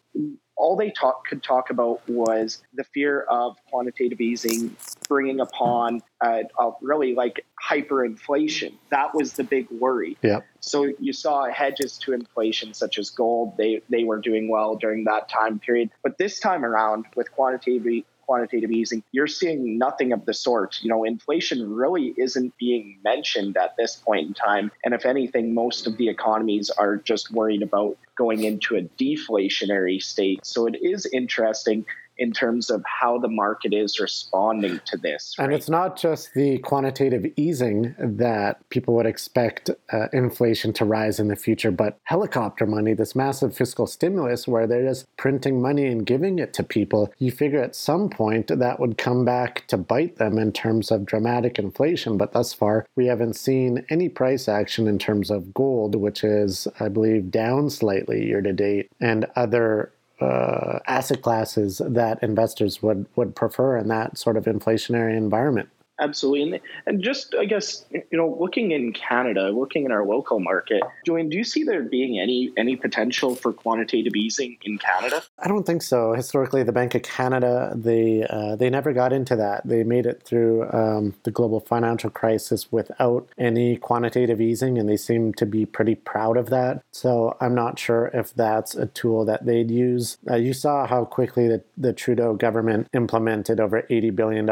all 0.60 0.76
they 0.76 0.90
talk 0.90 1.26
could 1.26 1.42
talk 1.42 1.70
about 1.70 2.06
was 2.08 2.62
the 2.74 2.84
fear 2.84 3.22
of 3.22 3.56
quantitative 3.70 4.20
easing 4.20 4.76
bringing 5.08 5.40
upon 5.40 6.02
uh, 6.20 6.42
uh, 6.58 6.70
really 6.82 7.14
like 7.14 7.44
hyperinflation. 7.66 8.74
That 8.90 9.14
was 9.14 9.32
the 9.32 9.44
big 9.44 9.68
worry. 9.70 10.18
Yeah. 10.22 10.40
So 10.60 10.92
you 11.00 11.12
saw 11.12 11.50
hedges 11.50 11.96
to 11.98 12.12
inflation, 12.12 12.74
such 12.74 12.98
as 12.98 13.08
gold. 13.10 13.56
They 13.56 13.80
they 13.88 14.04
were 14.04 14.20
doing 14.20 14.48
well 14.48 14.76
during 14.76 15.04
that 15.04 15.28
time 15.28 15.58
period. 15.58 15.90
But 16.02 16.18
this 16.18 16.38
time 16.38 16.64
around, 16.64 17.06
with 17.16 17.32
quantitative 17.32 18.04
quantitative 18.30 18.70
easing, 18.70 19.02
you're 19.10 19.26
seeing 19.26 19.76
nothing 19.76 20.12
of 20.12 20.24
the 20.24 20.32
sort. 20.32 20.78
You 20.82 20.88
know, 20.88 21.02
inflation 21.02 21.74
really 21.74 22.14
isn't 22.16 22.56
being 22.58 23.00
mentioned 23.02 23.56
at 23.56 23.76
this 23.76 23.96
point 23.96 24.28
in 24.28 24.34
time. 24.34 24.70
And 24.84 24.94
if 24.94 25.04
anything, 25.04 25.52
most 25.52 25.88
of 25.88 25.96
the 25.96 26.08
economies 26.08 26.70
are 26.70 26.94
just 26.96 27.32
worried 27.32 27.60
about 27.60 27.98
going 28.14 28.44
into 28.44 28.76
a 28.76 28.82
deflationary 28.82 30.00
state. 30.00 30.46
So 30.46 30.68
it 30.68 30.76
is 30.80 31.06
interesting 31.12 31.84
in 32.20 32.32
terms 32.32 32.68
of 32.68 32.84
how 32.86 33.18
the 33.18 33.28
market 33.28 33.72
is 33.72 33.98
responding 33.98 34.78
to 34.84 34.98
this. 34.98 35.34
Right? 35.38 35.46
And 35.46 35.54
it's 35.54 35.70
not 35.70 35.96
just 35.96 36.34
the 36.34 36.58
quantitative 36.58 37.24
easing 37.36 37.94
that 37.98 38.68
people 38.68 38.94
would 38.94 39.06
expect 39.06 39.70
uh, 39.90 40.08
inflation 40.12 40.74
to 40.74 40.84
rise 40.84 41.18
in 41.18 41.28
the 41.28 41.34
future, 41.36 41.70
but 41.70 41.98
helicopter 42.04 42.66
money, 42.66 42.92
this 42.92 43.16
massive 43.16 43.56
fiscal 43.56 43.86
stimulus 43.86 44.46
where 44.46 44.66
they're 44.66 44.86
just 44.86 45.06
printing 45.16 45.62
money 45.62 45.86
and 45.86 46.04
giving 46.04 46.38
it 46.38 46.52
to 46.54 46.62
people. 46.62 47.12
You 47.18 47.32
figure 47.32 47.62
at 47.62 47.74
some 47.74 48.10
point 48.10 48.48
that 48.48 48.78
would 48.78 48.98
come 48.98 49.24
back 49.24 49.66
to 49.68 49.78
bite 49.78 50.16
them 50.16 50.38
in 50.38 50.52
terms 50.52 50.90
of 50.90 51.06
dramatic 51.06 51.58
inflation, 51.58 52.18
but 52.18 52.32
thus 52.32 52.52
far 52.52 52.86
we 52.96 53.06
haven't 53.06 53.34
seen 53.34 53.86
any 53.88 54.10
price 54.10 54.46
action 54.46 54.86
in 54.86 54.98
terms 54.98 55.30
of 55.30 55.54
gold, 55.54 55.94
which 55.94 56.22
is, 56.22 56.68
I 56.78 56.88
believe, 56.88 57.30
down 57.30 57.70
slightly 57.70 58.26
year 58.26 58.42
to 58.42 58.52
date, 58.52 58.90
and 59.00 59.24
other 59.34 59.92
uh, 60.20 60.80
asset 60.86 61.22
classes 61.22 61.80
that 61.84 62.22
investors 62.22 62.82
would 62.82 63.06
would 63.16 63.34
prefer 63.34 63.76
in 63.76 63.88
that 63.88 64.18
sort 64.18 64.36
of 64.36 64.44
inflationary 64.44 65.16
environment. 65.16 65.68
Absolutely. 66.00 66.42
And, 66.42 66.60
and 66.86 67.02
just, 67.02 67.34
I 67.34 67.44
guess, 67.44 67.84
you 67.90 68.02
know, 68.12 68.36
looking 68.40 68.72
in 68.72 68.92
Canada, 68.92 69.50
looking 69.50 69.84
in 69.84 69.92
our 69.92 70.04
local 70.04 70.40
market, 70.40 70.82
Julian, 71.04 71.28
do 71.28 71.36
you 71.36 71.44
see 71.44 71.62
there 71.62 71.82
being 71.82 72.18
any 72.18 72.52
any 72.56 72.76
potential 72.76 73.34
for 73.34 73.52
quantitative 73.52 74.16
easing 74.16 74.56
in 74.62 74.78
Canada? 74.78 75.22
I 75.38 75.48
don't 75.48 75.64
think 75.64 75.82
so. 75.82 76.12
Historically, 76.14 76.62
the 76.62 76.72
Bank 76.72 76.94
of 76.94 77.02
Canada, 77.02 77.72
they, 77.74 78.26
uh, 78.28 78.56
they 78.56 78.70
never 78.70 78.92
got 78.92 79.12
into 79.12 79.36
that. 79.36 79.66
They 79.66 79.84
made 79.84 80.06
it 80.06 80.22
through 80.22 80.70
um, 80.72 81.14
the 81.24 81.30
global 81.30 81.60
financial 81.60 82.10
crisis 82.10 82.72
without 82.72 83.28
any 83.38 83.76
quantitative 83.76 84.40
easing, 84.40 84.78
and 84.78 84.88
they 84.88 84.96
seem 84.96 85.34
to 85.34 85.46
be 85.46 85.66
pretty 85.66 85.94
proud 85.94 86.36
of 86.36 86.50
that. 86.50 86.82
So 86.92 87.36
I'm 87.40 87.54
not 87.54 87.78
sure 87.78 88.10
if 88.14 88.34
that's 88.34 88.74
a 88.74 88.86
tool 88.86 89.24
that 89.26 89.44
they'd 89.44 89.70
use. 89.70 90.18
Uh, 90.28 90.36
you 90.36 90.52
saw 90.52 90.86
how 90.86 91.04
quickly 91.04 91.48
the, 91.48 91.62
the 91.76 91.92
Trudeau 91.92 92.34
government 92.34 92.88
implemented 92.94 93.60
over 93.60 93.82
$80 93.90 94.14
billion 94.14 94.48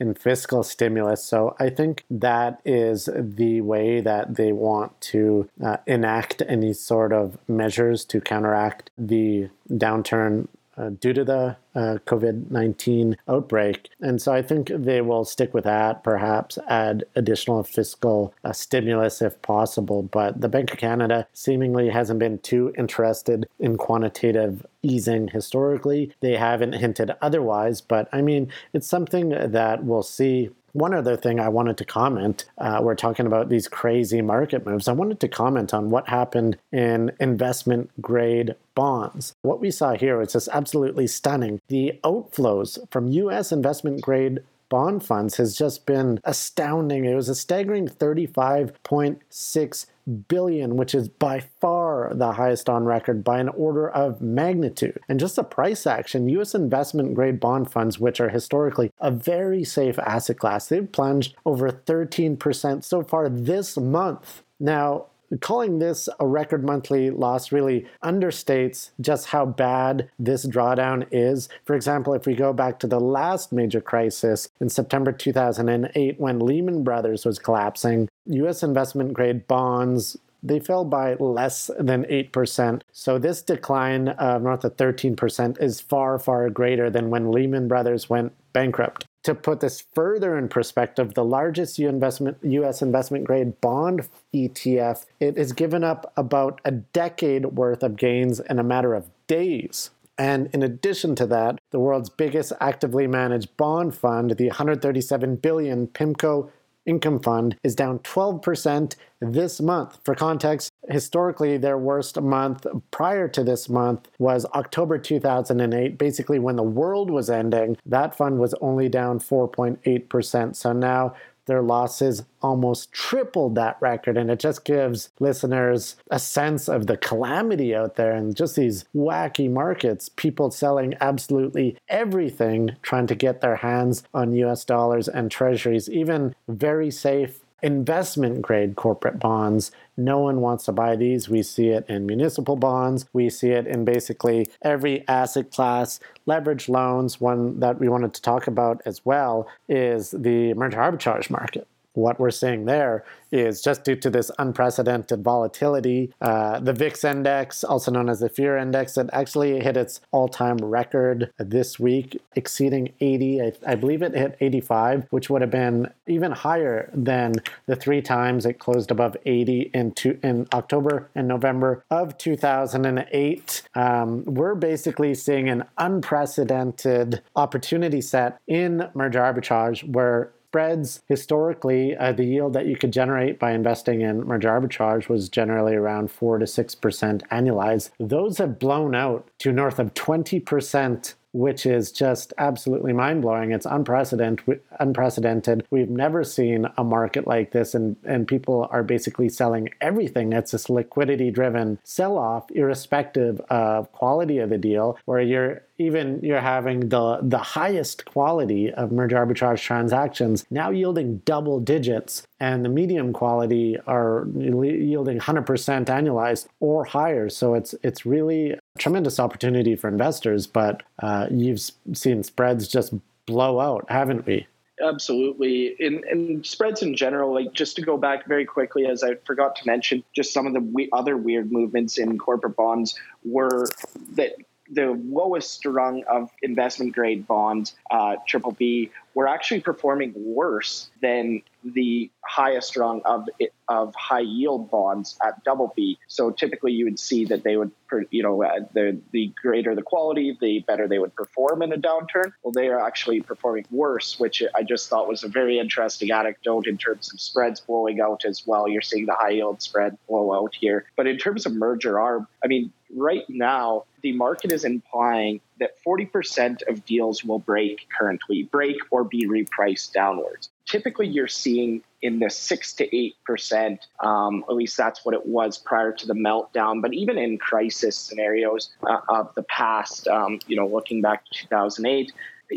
in 0.00 0.14
fiscal 0.14 0.62
stimulus. 0.62 1.24
So 1.24 1.56
I 1.58 1.70
think 1.70 2.04
that 2.10 2.60
is 2.64 3.08
the 3.14 3.60
way 3.62 4.00
that 4.00 4.36
they 4.36 4.52
want 4.52 5.00
to 5.00 5.48
uh, 5.62 5.78
enact 5.86 6.42
any 6.48 6.72
sort 6.72 7.12
of 7.12 7.38
measures 7.48 8.04
to 8.06 8.20
counteract 8.20 8.90
the 8.96 9.48
downturn 9.70 10.48
uh, 10.78 10.90
due 10.90 11.12
to 11.12 11.24
the 11.24 11.56
uh, 11.74 11.98
COVID 12.06 12.50
19 12.50 13.16
outbreak. 13.28 13.88
And 14.00 14.20
so 14.20 14.32
I 14.32 14.42
think 14.42 14.70
they 14.74 15.00
will 15.00 15.24
stick 15.24 15.54
with 15.54 15.64
that, 15.64 16.02
perhaps 16.02 16.58
add 16.68 17.04
additional 17.14 17.62
fiscal 17.62 18.34
uh, 18.44 18.52
stimulus 18.52 19.22
if 19.22 19.40
possible. 19.42 20.02
But 20.02 20.40
the 20.40 20.48
Bank 20.48 20.72
of 20.72 20.78
Canada 20.78 21.26
seemingly 21.32 21.88
hasn't 21.90 22.18
been 22.18 22.38
too 22.38 22.72
interested 22.76 23.48
in 23.58 23.76
quantitative 23.76 24.66
easing 24.82 25.28
historically. 25.28 26.12
They 26.20 26.36
haven't 26.36 26.74
hinted 26.74 27.12
otherwise, 27.20 27.80
but 27.80 28.08
I 28.12 28.22
mean, 28.22 28.50
it's 28.72 28.86
something 28.86 29.30
that 29.30 29.84
we'll 29.84 30.02
see 30.02 30.50
one 30.72 30.94
other 30.94 31.16
thing 31.16 31.40
I 31.40 31.48
wanted 31.48 31.76
to 31.78 31.84
comment 31.84 32.44
uh, 32.58 32.80
we're 32.82 32.94
talking 32.94 33.26
about 33.26 33.48
these 33.48 33.68
crazy 33.68 34.22
market 34.22 34.66
moves. 34.66 34.88
I 34.88 34.92
wanted 34.92 35.20
to 35.20 35.28
comment 35.28 35.72
on 35.72 35.90
what 35.90 36.08
happened 36.08 36.58
in 36.72 37.12
investment 37.20 37.90
grade 38.00 38.54
bonds. 38.74 39.34
What 39.42 39.60
we 39.60 39.70
saw 39.70 39.94
here 39.94 40.20
is 40.20 40.32
just 40.32 40.48
absolutely 40.52 41.06
stunning. 41.06 41.60
The 41.68 41.98
outflows 42.04 42.78
from 42.90 43.08
US 43.08 43.52
investment 43.52 44.00
grade 44.00 44.40
bond 44.68 45.04
funds 45.04 45.36
has 45.36 45.56
just 45.56 45.86
been 45.86 46.20
astounding. 46.24 47.04
It 47.04 47.14
was 47.14 47.28
a 47.28 47.34
staggering 47.34 47.88
35.6 47.88 49.86
billion, 50.28 50.76
which 50.76 50.94
is 50.94 51.08
by 51.08 51.40
far 51.40 52.12
the 52.14 52.32
highest 52.32 52.68
on 52.68 52.84
record 52.84 53.22
by 53.24 53.40
an 53.40 53.48
order 53.50 53.88
of 53.90 54.20
magnitude. 54.20 54.98
And 55.08 55.20
just 55.20 55.36
the 55.36 55.44
price 55.44 55.86
action, 55.86 56.28
US 56.28 56.54
investment 56.54 57.14
grade 57.14 57.40
bond 57.40 57.70
funds, 57.70 57.98
which 57.98 58.20
are 58.20 58.28
historically 58.28 58.92
a 59.00 59.10
very 59.10 59.64
safe 59.64 59.98
asset 59.98 60.38
class, 60.38 60.68
they've 60.68 60.90
plunged 60.90 61.36
over 61.44 61.70
13% 61.70 62.84
so 62.84 63.02
far 63.02 63.28
this 63.28 63.76
month. 63.76 64.42
Now, 64.60 65.06
calling 65.40 65.78
this 65.78 66.08
a 66.18 66.26
record 66.26 66.64
monthly 66.64 67.10
loss 67.10 67.52
really 67.52 67.86
understates 68.02 68.90
just 69.00 69.26
how 69.26 69.46
bad 69.46 70.10
this 70.18 70.46
drawdown 70.46 71.06
is. 71.10 71.48
For 71.64 71.74
example, 71.74 72.14
if 72.14 72.26
we 72.26 72.34
go 72.34 72.52
back 72.52 72.78
to 72.80 72.86
the 72.86 73.00
last 73.00 73.52
major 73.52 73.80
crisis 73.80 74.48
in 74.60 74.68
September 74.68 75.12
2008 75.12 76.18
when 76.18 76.38
Lehman 76.38 76.82
Brothers 76.82 77.24
was 77.24 77.38
collapsing, 77.38 78.08
US 78.26 78.62
investment 78.62 79.12
grade 79.12 79.46
bonds 79.46 80.16
they 80.42 80.60
fell 80.60 80.84
by 80.84 81.14
less 81.14 81.68
than 81.80 82.04
8%. 82.04 82.82
So 82.92 83.18
this 83.18 83.42
decline 83.42 84.08
of 84.08 84.42
north 84.42 84.64
of 84.64 84.76
13% 84.76 85.60
is 85.60 85.80
far, 85.80 86.18
far 86.18 86.48
greater 86.48 86.90
than 86.90 87.10
when 87.10 87.32
Lehman 87.32 87.66
Brothers 87.66 88.08
went 88.08 88.32
bankrupt. 88.52 89.07
To 89.28 89.34
put 89.34 89.60
this 89.60 89.84
further 89.92 90.38
in 90.38 90.48
perspective, 90.48 91.12
the 91.12 91.22
largest 91.22 91.78
US 91.78 92.80
investment 92.80 93.24
grade 93.24 93.60
bond 93.60 94.08
ETF, 94.34 95.04
it 95.20 95.36
has 95.36 95.52
given 95.52 95.84
up 95.84 96.10
about 96.16 96.62
a 96.64 96.70
decade 96.70 97.44
worth 97.44 97.82
of 97.82 97.96
gains 97.96 98.40
in 98.40 98.58
a 98.58 98.62
matter 98.62 98.94
of 98.94 99.10
days. 99.26 99.90
And 100.16 100.48
in 100.54 100.62
addition 100.62 101.14
to 101.16 101.26
that, 101.26 101.60
the 101.72 101.78
world's 101.78 102.08
biggest 102.08 102.54
actively 102.58 103.06
managed 103.06 103.54
bond 103.58 103.94
fund, 103.94 104.30
the 104.38 104.46
137 104.46 105.36
billion 105.36 105.88
PIMCO 105.88 106.50
income 106.88 107.20
fund 107.20 107.56
is 107.62 107.74
down 107.76 107.98
12% 108.00 108.96
this 109.20 109.60
month. 109.60 109.98
For 110.04 110.14
context, 110.14 110.70
historically, 110.88 111.58
their 111.58 111.78
worst 111.78 112.20
month 112.20 112.66
prior 112.90 113.28
to 113.28 113.44
this 113.44 113.68
month 113.68 114.08
was 114.18 114.46
October 114.54 114.98
2008, 114.98 115.98
basically 115.98 116.38
when 116.38 116.56
the 116.56 116.62
world 116.62 117.10
was 117.10 117.28
ending. 117.28 117.76
That 117.84 118.16
fund 118.16 118.38
was 118.38 118.54
only 118.60 118.88
down 118.88 119.18
4.8%. 119.18 120.56
So 120.56 120.72
now 120.72 121.14
their 121.48 121.62
losses 121.62 122.22
almost 122.40 122.92
tripled 122.92 123.56
that 123.56 123.76
record. 123.80 124.16
And 124.16 124.30
it 124.30 124.38
just 124.38 124.64
gives 124.64 125.10
listeners 125.18 125.96
a 126.10 126.20
sense 126.20 126.68
of 126.68 126.86
the 126.86 126.96
calamity 126.96 127.74
out 127.74 127.96
there 127.96 128.12
and 128.12 128.36
just 128.36 128.54
these 128.54 128.84
wacky 128.94 129.50
markets, 129.50 130.08
people 130.08 130.52
selling 130.52 130.94
absolutely 131.00 131.76
everything, 131.88 132.76
trying 132.82 133.08
to 133.08 133.16
get 133.16 133.40
their 133.40 133.56
hands 133.56 134.04
on 134.14 134.34
US 134.34 134.64
dollars 134.64 135.08
and 135.08 135.30
treasuries, 135.30 135.90
even 135.90 136.36
very 136.46 136.92
safe 136.92 137.40
investment 137.62 138.42
grade 138.42 138.76
corporate 138.76 139.18
bonds. 139.18 139.70
No 139.96 140.18
one 140.18 140.40
wants 140.40 140.64
to 140.66 140.72
buy 140.72 140.96
these. 140.96 141.28
We 141.28 141.42
see 141.42 141.68
it 141.68 141.84
in 141.88 142.06
municipal 142.06 142.56
bonds. 142.56 143.06
We 143.12 143.30
see 143.30 143.50
it 143.50 143.66
in 143.66 143.84
basically 143.84 144.48
every 144.62 145.06
asset 145.08 145.50
class. 145.50 146.00
Leverage 146.26 146.68
loans, 146.68 147.20
one 147.20 147.60
that 147.60 147.80
we 147.80 147.88
wanted 147.88 148.14
to 148.14 148.22
talk 148.22 148.46
about 148.46 148.80
as 148.84 149.04
well, 149.04 149.48
is 149.68 150.10
the 150.12 150.54
merger 150.54 150.78
arbitrage 150.78 151.30
market 151.30 151.66
what 151.94 152.20
we're 152.20 152.30
seeing 152.30 152.64
there 152.64 153.04
is 153.30 153.60
just 153.60 153.84
due 153.84 153.96
to 153.96 154.08
this 154.08 154.30
unprecedented 154.38 155.22
volatility. 155.22 156.12
Uh, 156.20 156.58
the 156.60 156.72
VIX 156.72 157.04
index, 157.04 157.62
also 157.62 157.90
known 157.90 158.08
as 158.08 158.20
the 158.20 158.28
fear 158.28 158.56
index, 158.56 158.96
it 158.96 159.10
actually 159.12 159.60
hit 159.60 159.76
its 159.76 160.00
all 160.12 160.28
time 160.28 160.56
record 160.58 161.30
this 161.38 161.78
week, 161.78 162.20
exceeding 162.36 162.92
80. 163.00 163.42
I, 163.42 163.52
I, 163.66 163.74
believe 163.74 164.02
it 164.02 164.14
hit 164.14 164.36
85, 164.40 165.06
which 165.10 165.28
would 165.28 165.42
have 165.42 165.50
been 165.50 165.88
even 166.06 166.32
higher 166.32 166.90
than 166.94 167.34
the 167.66 167.76
three 167.76 168.00
times 168.00 168.46
it 168.46 168.54
closed 168.54 168.90
above 168.90 169.16
80 169.26 169.70
in, 169.74 169.92
two, 169.92 170.18
in 170.22 170.46
October 170.54 171.10
and 171.14 171.28
November 171.28 171.84
of 171.90 172.16
2008. 172.16 173.62
Um, 173.74 174.24
we're 174.24 174.54
basically 174.54 175.14
seeing 175.14 175.48
an 175.48 175.64
unprecedented 175.76 177.22
opportunity 177.36 178.00
set 178.00 178.40
in 178.46 178.88
merger 178.94 179.20
arbitrage 179.20 179.84
where 179.92 180.30
spreads 180.48 181.02
historically 181.06 181.96
uh, 181.96 182.12
the 182.12 182.24
yield 182.24 182.54
that 182.54 182.66
you 182.66 182.76
could 182.76 182.92
generate 182.92 183.38
by 183.38 183.52
investing 183.52 184.00
in 184.00 184.26
merger 184.26 184.48
arbitrage 184.48 185.08
was 185.08 185.28
generally 185.28 185.74
around 185.74 186.10
4 186.10 186.38
to 186.38 186.46
6% 186.46 187.28
annualized 187.28 187.90
those 188.00 188.38
have 188.38 188.58
blown 188.58 188.94
out 188.94 189.28
to 189.38 189.52
north 189.52 189.78
of 189.78 189.92
20% 189.94 191.14
which 191.32 191.66
is 191.66 191.92
just 191.92 192.32
absolutely 192.38 192.92
mind 192.92 193.22
blowing. 193.22 193.52
It's 193.52 193.66
unprecedented. 193.66 194.60
Unprecedented. 194.80 195.66
We've 195.70 195.90
never 195.90 196.24
seen 196.24 196.66
a 196.76 196.84
market 196.84 197.26
like 197.26 197.52
this, 197.52 197.74
and 197.74 197.96
and 198.04 198.26
people 198.26 198.68
are 198.70 198.82
basically 198.82 199.28
selling 199.28 199.68
everything. 199.80 200.32
It's 200.32 200.52
this 200.52 200.70
liquidity 200.70 201.30
driven 201.30 201.78
sell 201.84 202.16
off, 202.16 202.50
irrespective 202.50 203.40
of 203.50 203.92
quality 203.92 204.38
of 204.38 204.50
the 204.50 204.58
deal, 204.58 204.98
where 205.04 205.20
you're 205.20 205.62
even 205.78 206.20
you're 206.22 206.40
having 206.40 206.88
the 206.88 207.18
the 207.22 207.38
highest 207.38 208.04
quality 208.04 208.70
of 208.72 208.90
merger 208.92 209.16
arbitrage 209.16 209.60
transactions 209.60 210.44
now 210.50 210.70
yielding 210.70 211.18
double 211.18 211.60
digits 211.60 212.24
and 212.40 212.64
the 212.64 212.68
medium 212.68 213.12
quality 213.12 213.76
are 213.86 214.26
yielding 214.36 215.18
100% 215.18 215.44
annualized 215.86 216.46
or 216.60 216.84
higher. 216.84 217.28
So 217.28 217.54
it's 217.54 217.74
it's 217.82 218.04
really 218.04 218.52
a 218.52 218.58
tremendous 218.78 219.20
opportunity 219.20 219.76
for 219.76 219.88
investors 219.88 220.46
but 220.46 220.82
uh, 221.00 221.28
you've 221.30 221.60
seen 221.92 222.22
spreads 222.22 222.68
just 222.68 222.92
blow 223.26 223.60
out 223.60 223.86
haven't 223.88 224.26
we? 224.26 224.46
Absolutely. 224.80 225.74
In, 225.80 226.04
in 226.08 226.44
spreads 226.44 226.82
in 226.82 226.94
general 226.94 227.34
like 227.34 227.52
just 227.52 227.76
to 227.76 227.82
go 227.82 227.96
back 227.96 228.26
very 228.26 228.44
quickly 228.44 228.86
as 228.86 229.02
i 229.02 229.14
forgot 229.24 229.56
to 229.56 229.66
mention 229.66 230.04
just 230.14 230.32
some 230.32 230.46
of 230.46 230.52
the 230.52 230.60
we- 230.60 230.88
other 230.92 231.16
weird 231.16 231.50
movements 231.50 231.98
in 231.98 232.18
corporate 232.18 232.56
bonds 232.56 232.98
were 233.24 233.66
that 234.12 234.34
the 234.70 235.00
lowest 235.04 235.64
rung 235.64 236.04
of 236.04 236.30
investment 236.42 236.94
grade 236.94 237.26
bonds, 237.26 237.74
uh, 237.90 238.16
triple 238.26 238.52
B, 238.52 238.90
were 239.14 239.26
actually 239.26 239.60
performing 239.60 240.12
worse 240.14 240.90
than 241.02 241.42
the 241.64 242.10
highest 242.24 242.76
rung 242.76 243.02
of 243.04 243.26
of 243.68 243.94
high 243.94 244.20
yield 244.20 244.70
bonds 244.70 245.18
at 245.26 245.42
double 245.44 245.72
B. 245.74 245.98
So 246.06 246.30
typically, 246.30 246.72
you 246.72 246.84
would 246.84 246.98
see 246.98 247.24
that 247.26 247.42
they 247.42 247.56
would, 247.56 247.72
you 248.10 248.22
know, 248.22 248.42
uh, 248.42 248.60
the 248.74 248.98
the 249.12 249.32
greater 249.42 249.74
the 249.74 249.82
quality, 249.82 250.36
the 250.40 250.60
better 250.60 250.86
they 250.86 250.98
would 250.98 251.14
perform 251.14 251.62
in 251.62 251.72
a 251.72 251.76
downturn. 251.76 252.32
Well, 252.42 252.52
they 252.52 252.68
are 252.68 252.80
actually 252.80 253.20
performing 253.20 253.66
worse, 253.70 254.20
which 254.20 254.42
I 254.54 254.62
just 254.62 254.88
thought 254.88 255.08
was 255.08 255.24
a 255.24 255.28
very 255.28 255.58
interesting 255.58 256.12
anecdote 256.12 256.66
in 256.66 256.78
terms 256.78 257.12
of 257.12 257.20
spreads 257.20 257.60
blowing 257.60 258.00
out 258.00 258.24
as 258.24 258.46
well. 258.46 258.68
You're 258.68 258.82
seeing 258.82 259.06
the 259.06 259.14
high 259.14 259.30
yield 259.30 259.60
spread 259.62 259.98
blow 260.08 260.32
out 260.32 260.54
here, 260.54 260.86
but 260.96 261.06
in 261.06 261.18
terms 261.18 261.44
of 261.44 261.54
merger 261.54 261.94
arb, 261.94 262.26
I 262.44 262.46
mean, 262.46 262.72
right 262.94 263.24
now 263.28 263.84
the 264.02 264.12
market 264.12 264.52
is 264.52 264.64
implying 264.64 265.40
that 265.58 265.72
40% 265.84 266.62
of 266.68 266.84
deals 266.84 267.24
will 267.24 267.38
break 267.38 267.88
currently, 267.96 268.44
break 268.44 268.76
or 268.90 269.04
be 269.04 269.26
repriced 269.26 269.92
downwards. 269.92 270.50
Typically, 270.66 271.06
you're 271.06 271.28
seeing 271.28 271.82
in 272.02 272.20
the 272.20 272.30
six 272.30 272.72
to 272.74 272.96
eight 272.96 273.16
percent. 273.24 273.86
Um, 274.00 274.44
at 274.48 274.54
least 274.54 274.76
that's 274.76 275.04
what 275.04 275.14
it 275.14 275.26
was 275.26 275.58
prior 275.58 275.92
to 275.92 276.06
the 276.06 276.14
meltdown. 276.14 276.80
But 276.80 276.94
even 276.94 277.18
in 277.18 277.38
crisis 277.38 277.96
scenarios 277.96 278.70
uh, 278.88 278.98
of 279.08 279.34
the 279.34 279.42
past, 279.44 280.06
um, 280.06 280.38
you 280.46 280.56
know, 280.56 280.66
looking 280.66 281.00
back 281.00 281.24
to 281.24 281.30
2008, 281.48 282.12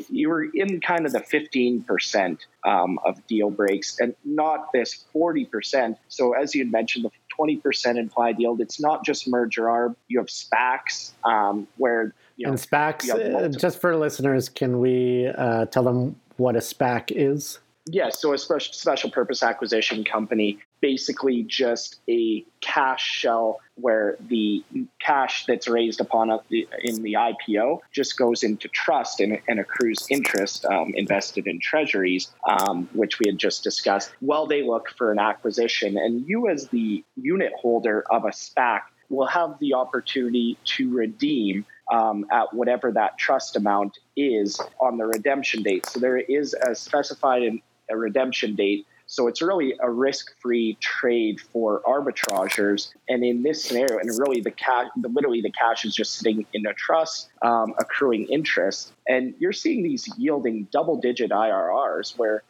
you 0.09 0.29
were 0.29 0.43
in 0.43 0.79
kind 0.79 1.05
of 1.05 1.11
the 1.11 1.19
15% 1.19 2.37
um, 2.65 2.99
of 3.05 3.25
deal 3.27 3.49
breaks 3.49 3.99
and 3.99 4.15
not 4.23 4.71
this 4.73 5.05
40%. 5.13 5.97
So, 6.07 6.33
as 6.33 6.55
you 6.55 6.65
mentioned, 6.65 7.05
the 7.05 7.11
20% 7.41 7.97
implied 7.97 8.39
yield, 8.39 8.61
it's 8.61 8.79
not 8.79 9.03
just 9.03 9.27
merger 9.27 9.63
arb. 9.63 9.95
You 10.07 10.19
have 10.19 10.27
SPACs 10.27 11.11
um, 11.23 11.67
where, 11.77 12.13
you 12.37 12.45
know, 12.45 12.53
and 12.53 12.59
SPACs, 12.59 13.09
uh, 13.09 13.47
just 13.49 13.79
for 13.79 13.95
listeners, 13.95 14.49
can 14.49 14.79
we 14.79 15.27
uh, 15.27 15.65
tell 15.65 15.83
them 15.83 16.15
what 16.37 16.55
a 16.55 16.59
SPAC 16.59 17.11
is? 17.15 17.59
Yes, 17.93 18.21
so 18.21 18.33
a 18.33 18.37
special, 18.37 18.73
special 18.73 19.11
purpose 19.11 19.43
acquisition 19.43 20.05
company, 20.05 20.59
basically 20.79 21.43
just 21.43 21.99
a 22.09 22.45
cash 22.61 23.03
shell 23.03 23.59
where 23.75 24.15
the 24.29 24.63
cash 24.99 25.45
that's 25.45 25.67
raised 25.67 25.99
upon 25.99 26.29
a, 26.29 26.39
in 26.83 27.03
the 27.03 27.13
IPO 27.13 27.79
just 27.91 28.17
goes 28.17 28.43
into 28.43 28.69
trust 28.69 29.19
and, 29.19 29.41
and 29.49 29.59
accrues 29.59 30.07
interest 30.09 30.63
um, 30.65 30.93
invested 30.95 31.47
in 31.47 31.59
treasuries, 31.59 32.31
um, 32.47 32.87
which 32.93 33.19
we 33.19 33.25
had 33.27 33.37
just 33.37 33.61
discussed, 33.61 34.11
while 34.21 34.47
they 34.47 34.63
look 34.63 34.89
for 34.97 35.11
an 35.11 35.19
acquisition. 35.19 35.97
And 35.97 36.25
you, 36.25 36.47
as 36.47 36.69
the 36.69 37.03
unit 37.17 37.51
holder 37.59 38.05
of 38.09 38.23
a 38.23 38.29
SPAC, 38.29 38.81
will 39.09 39.27
have 39.27 39.59
the 39.59 39.73
opportunity 39.73 40.57
to 40.63 40.89
redeem 40.95 41.65
um, 41.91 42.25
at 42.31 42.53
whatever 42.53 42.89
that 42.93 43.17
trust 43.17 43.57
amount 43.57 43.99
is 44.15 44.61
on 44.79 44.97
the 44.97 45.05
redemption 45.05 45.61
date. 45.61 45.85
So 45.87 45.99
there 45.99 46.17
is 46.17 46.55
a 46.65 46.73
specified 46.73 47.43
a 47.91 47.97
redemption 47.97 48.55
date. 48.55 48.85
So 49.07 49.27
it's 49.27 49.41
really 49.41 49.75
a 49.81 49.89
risk-free 49.89 50.77
trade 50.79 51.41
for 51.41 51.81
arbitragers. 51.81 52.93
And 53.09 53.25
in 53.25 53.43
this 53.43 53.61
scenario, 53.61 53.97
and 53.97 54.09
really 54.17 54.39
the 54.39 54.51
cash, 54.51 54.87
literally 54.95 55.41
the 55.41 55.51
cash 55.51 55.83
is 55.83 55.93
just 55.93 56.15
sitting 56.15 56.45
in 56.53 56.65
a 56.65 56.73
trust, 56.73 57.29
um, 57.41 57.73
accruing 57.77 58.27
interest. 58.27 58.93
And 59.09 59.33
you're 59.37 59.51
seeing 59.51 59.83
these 59.83 60.07
yielding 60.17 60.69
double-digit 60.71 61.29
IRRs. 61.29 62.17
Where 62.17 62.43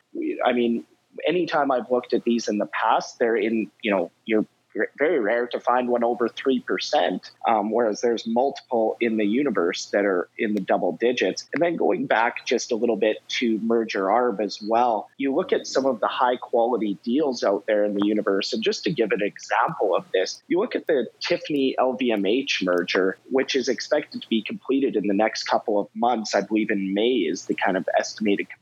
I 0.45 0.53
mean, 0.53 0.85
anytime 1.27 1.71
I've 1.71 1.89
looked 1.89 2.13
at 2.13 2.23
these 2.25 2.47
in 2.47 2.59
the 2.59 2.67
past, 2.67 3.17
they're 3.17 3.37
in 3.37 3.71
you 3.81 3.89
know 3.89 4.11
you're 4.25 4.45
very 4.97 5.19
rare 5.19 5.47
to 5.47 5.59
find 5.59 5.87
one 5.89 6.03
over 6.03 6.29
3%, 6.29 7.31
um, 7.47 7.71
whereas 7.71 8.01
there's 8.01 8.25
multiple 8.27 8.97
in 8.99 9.17
the 9.17 9.25
universe 9.25 9.85
that 9.87 10.05
are 10.05 10.29
in 10.37 10.53
the 10.53 10.61
double 10.61 10.93
digits. 10.93 11.49
And 11.53 11.61
then 11.61 11.75
going 11.75 12.05
back 12.05 12.45
just 12.45 12.71
a 12.71 12.75
little 12.75 12.95
bit 12.95 13.17
to 13.39 13.59
merger 13.59 14.05
arb 14.05 14.43
as 14.43 14.61
well, 14.61 15.09
you 15.17 15.33
look 15.33 15.53
at 15.53 15.67
some 15.67 15.85
of 15.85 15.99
the 15.99 16.07
high 16.07 16.37
quality 16.37 16.97
deals 17.03 17.43
out 17.43 17.65
there 17.67 17.83
in 17.83 17.93
the 17.95 18.05
universe. 18.05 18.53
And 18.53 18.63
just 18.63 18.83
to 18.85 18.91
give 18.91 19.11
an 19.11 19.21
example 19.21 19.95
of 19.95 20.05
this, 20.13 20.41
you 20.47 20.59
look 20.59 20.75
at 20.75 20.87
the 20.87 21.07
Tiffany 21.19 21.75
LVMH 21.79 22.63
merger, 22.63 23.17
which 23.29 23.55
is 23.55 23.67
expected 23.67 24.21
to 24.21 24.29
be 24.29 24.41
completed 24.41 24.95
in 24.95 25.07
the 25.07 25.13
next 25.13 25.43
couple 25.43 25.79
of 25.79 25.87
months. 25.95 26.33
I 26.35 26.41
believe 26.41 26.69
in 26.69 26.93
May 26.93 27.09
is 27.09 27.45
the 27.45 27.55
kind 27.55 27.77
of 27.77 27.87
estimated 27.97 28.47
completion 28.49 28.60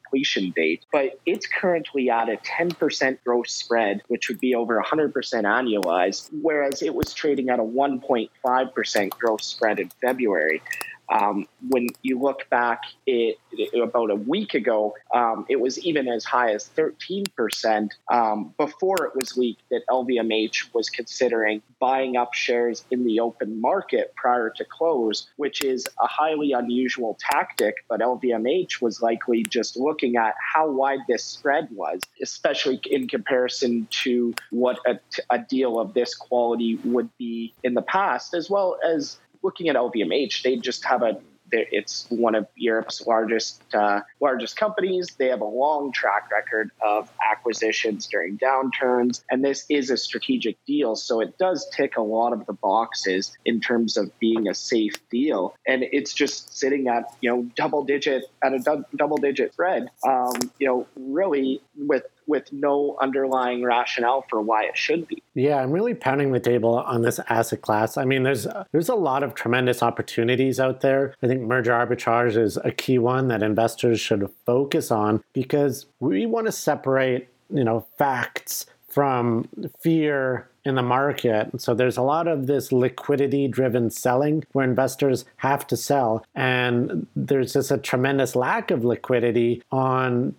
date, 0.56 0.86
but 0.91 1.19
it's 1.26 1.48
currently 1.48 2.10
at 2.10 2.30
a 2.30 2.38
10% 2.38 3.17
gross 3.24 3.52
spread, 3.52 4.02
which 4.08 4.30
would 4.30 4.39
be 4.39 4.56
over 4.56 4.82
100% 4.82 5.13
annualized, 5.13 6.30
whereas 6.41 6.82
it 6.82 6.93
was 6.93 7.13
trading 7.13 7.50
at 7.50 7.60
a 7.60 7.63
1.5% 7.63 9.10
gross 9.12 9.45
spread 9.45 9.80
in 9.80 9.89
February. 10.02 10.62
Um, 11.10 11.48
when 11.67 11.88
you 12.04 12.19
look 12.19 12.50
back 12.50 12.82
it, 13.06 13.38
it, 13.52 13.80
about 13.82 14.12
a 14.12 14.15
week 14.15 14.54
ago, 14.54 14.93
um, 15.13 15.45
it 15.50 15.60
was 15.60 15.80
even 15.80 16.08
as 16.08 16.24
high 16.24 16.54
as 16.54 16.69
13% 16.76 17.89
um, 18.12 18.54
before 18.58 19.06
it 19.06 19.15
was 19.15 19.36
leaked 19.36 19.63
that 19.72 19.82
LVMH 19.89 20.74
was 20.74 20.89
considering 20.89 21.62
buying 21.80 22.15
up 22.15 22.34
shares 22.34 22.84
in 22.91 23.06
the 23.06 23.19
open 23.19 23.60
market 23.60 24.13
prior 24.15 24.50
to 24.52 24.65
close, 24.65 25.30
which 25.38 25.63
is 25.63 25.86
a 26.00 26.08
highly 26.08 26.52
unusual 26.52 27.17
tactic. 27.19 27.76
But 27.88 28.02
LVMH 28.02 28.82
was 28.82 29.02
likely 29.02 29.43
just 29.43 29.78
looking 29.78 30.15
at 30.15 30.36
how 30.54 30.69
wide 30.69 31.00
this 31.08 31.24
spread 31.24 31.69
was, 31.72 32.02
especially 32.22 32.80
in 32.86 33.08
comparison 33.08 33.88
to 34.04 34.34
what 34.52 34.80
a, 34.86 35.00
a 35.30 35.39
deal 35.39 35.80
of 35.80 35.93
this 35.93 36.15
quality 36.15 36.76
would 36.84 37.10
be 37.17 37.54
in 37.63 37.74
the 37.74 37.82
past, 37.82 38.34
as 38.34 38.50
well 38.50 38.78
as 38.86 39.17
looking 39.41 39.69
at 39.69 39.75
LVMH, 39.75 40.43
they 40.43 40.58
just 40.58 40.86
have 40.86 41.04
a 41.04 41.19
it's 41.52 42.06
one 42.10 42.36
of 42.36 42.47
Europe's 42.56 43.06
largest 43.06 43.63
uh, 43.73 44.02
largest 44.19 44.56
companies. 44.56 45.08
They 45.17 45.28
have 45.28 45.41
a 45.41 45.45
long 45.45 45.91
track 45.91 46.30
record 46.32 46.71
of 46.86 47.12
acquisitions 47.32 48.08
during 48.08 48.38
downturns, 48.38 49.23
and 49.30 49.43
this 49.43 49.65
is 49.69 49.89
a 49.89 49.97
strategic 49.97 50.63
deal. 50.65 50.95
So 50.95 51.21
it 51.21 51.38
does 51.38 51.69
tick 51.75 51.97
a 51.97 52.02
lot 52.02 52.34
of 52.34 52.45
the 52.45 52.54
boxes 52.54 53.38
in 53.45 53.60
terms 53.60 53.97
of 53.97 54.17
being 54.19 54.47
a 54.47 54.54
safe 54.54 54.95
deal, 55.10 55.56
and 55.67 55.84
it's 55.91 56.13
just 56.13 56.58
sitting 56.58 56.88
at 56.88 57.06
you 57.21 57.30
know 57.30 57.43
double 57.56 57.84
digit 57.84 58.25
at 58.43 58.54
a 58.54 58.86
double 58.95 59.17
digit 59.17 59.54
spread. 59.54 59.89
Um, 60.08 60.34
you 60.60 60.67
know, 60.67 60.88
really 60.95 61.62
with 61.75 62.04
with 62.30 62.54
no 62.54 62.96
underlying 63.02 63.63
rationale 63.63 64.24
for 64.30 64.39
why 64.39 64.63
it 64.63 64.78
should 64.78 65.08
be. 65.08 65.22
Yeah, 65.34 65.58
I'm 65.58 65.72
really 65.72 65.94
pounding 65.94 66.32
the 66.32 66.39
table 66.39 66.78
on 66.80 67.02
this 67.02 67.20
asset 67.28 67.62
class. 67.62 67.98
I 67.98 68.06
mean, 68.06 68.24
there's 68.24 68.48
there's 68.72 68.89
a 68.89 68.96
lot 68.96 69.24
of 69.24 69.34
tremendous 69.36 69.84
opportunities 69.84 70.60
out 70.60 70.82
there. 70.82 71.15
I 71.22 71.28
think 71.28 71.42
merger 71.42 71.72
arbitrage 71.72 72.38
is 72.38 72.58
a 72.58 72.72
key 72.72 73.00
one 73.00 73.28
that 73.30 73.44
investors 73.44 74.00
should 74.00 74.30
focus 74.46 74.92
on 74.92 75.24
because 75.34 75.88
we 76.00 76.26
want 76.26 76.46
to 76.46 76.52
separate, 76.52 77.28
you 77.54 77.63
know, 77.63 77.86
facts 77.98 78.65
from 78.88 79.48
fear 79.80 80.48
in 80.65 80.76
the 80.76 80.82
market. 80.82 81.50
So 81.62 81.74
there's 81.74 81.98
a 81.98 82.02
lot 82.02 82.28
of 82.28 82.48
this 82.48 82.72
liquidity 82.72 83.48
driven 83.48 83.89
selling 83.89 84.43
where 84.52 84.65
investors 84.65 85.26
have 85.38 85.65
to 85.67 85.78
sell. 85.78 86.26
And 86.36 87.08
there's 87.15 87.54
just 87.54 87.72
a 87.72 87.78
tremendous 87.78 88.36
lack 88.36 88.72
of 88.72 88.84
liquidity 88.84 89.63
on 89.72 90.36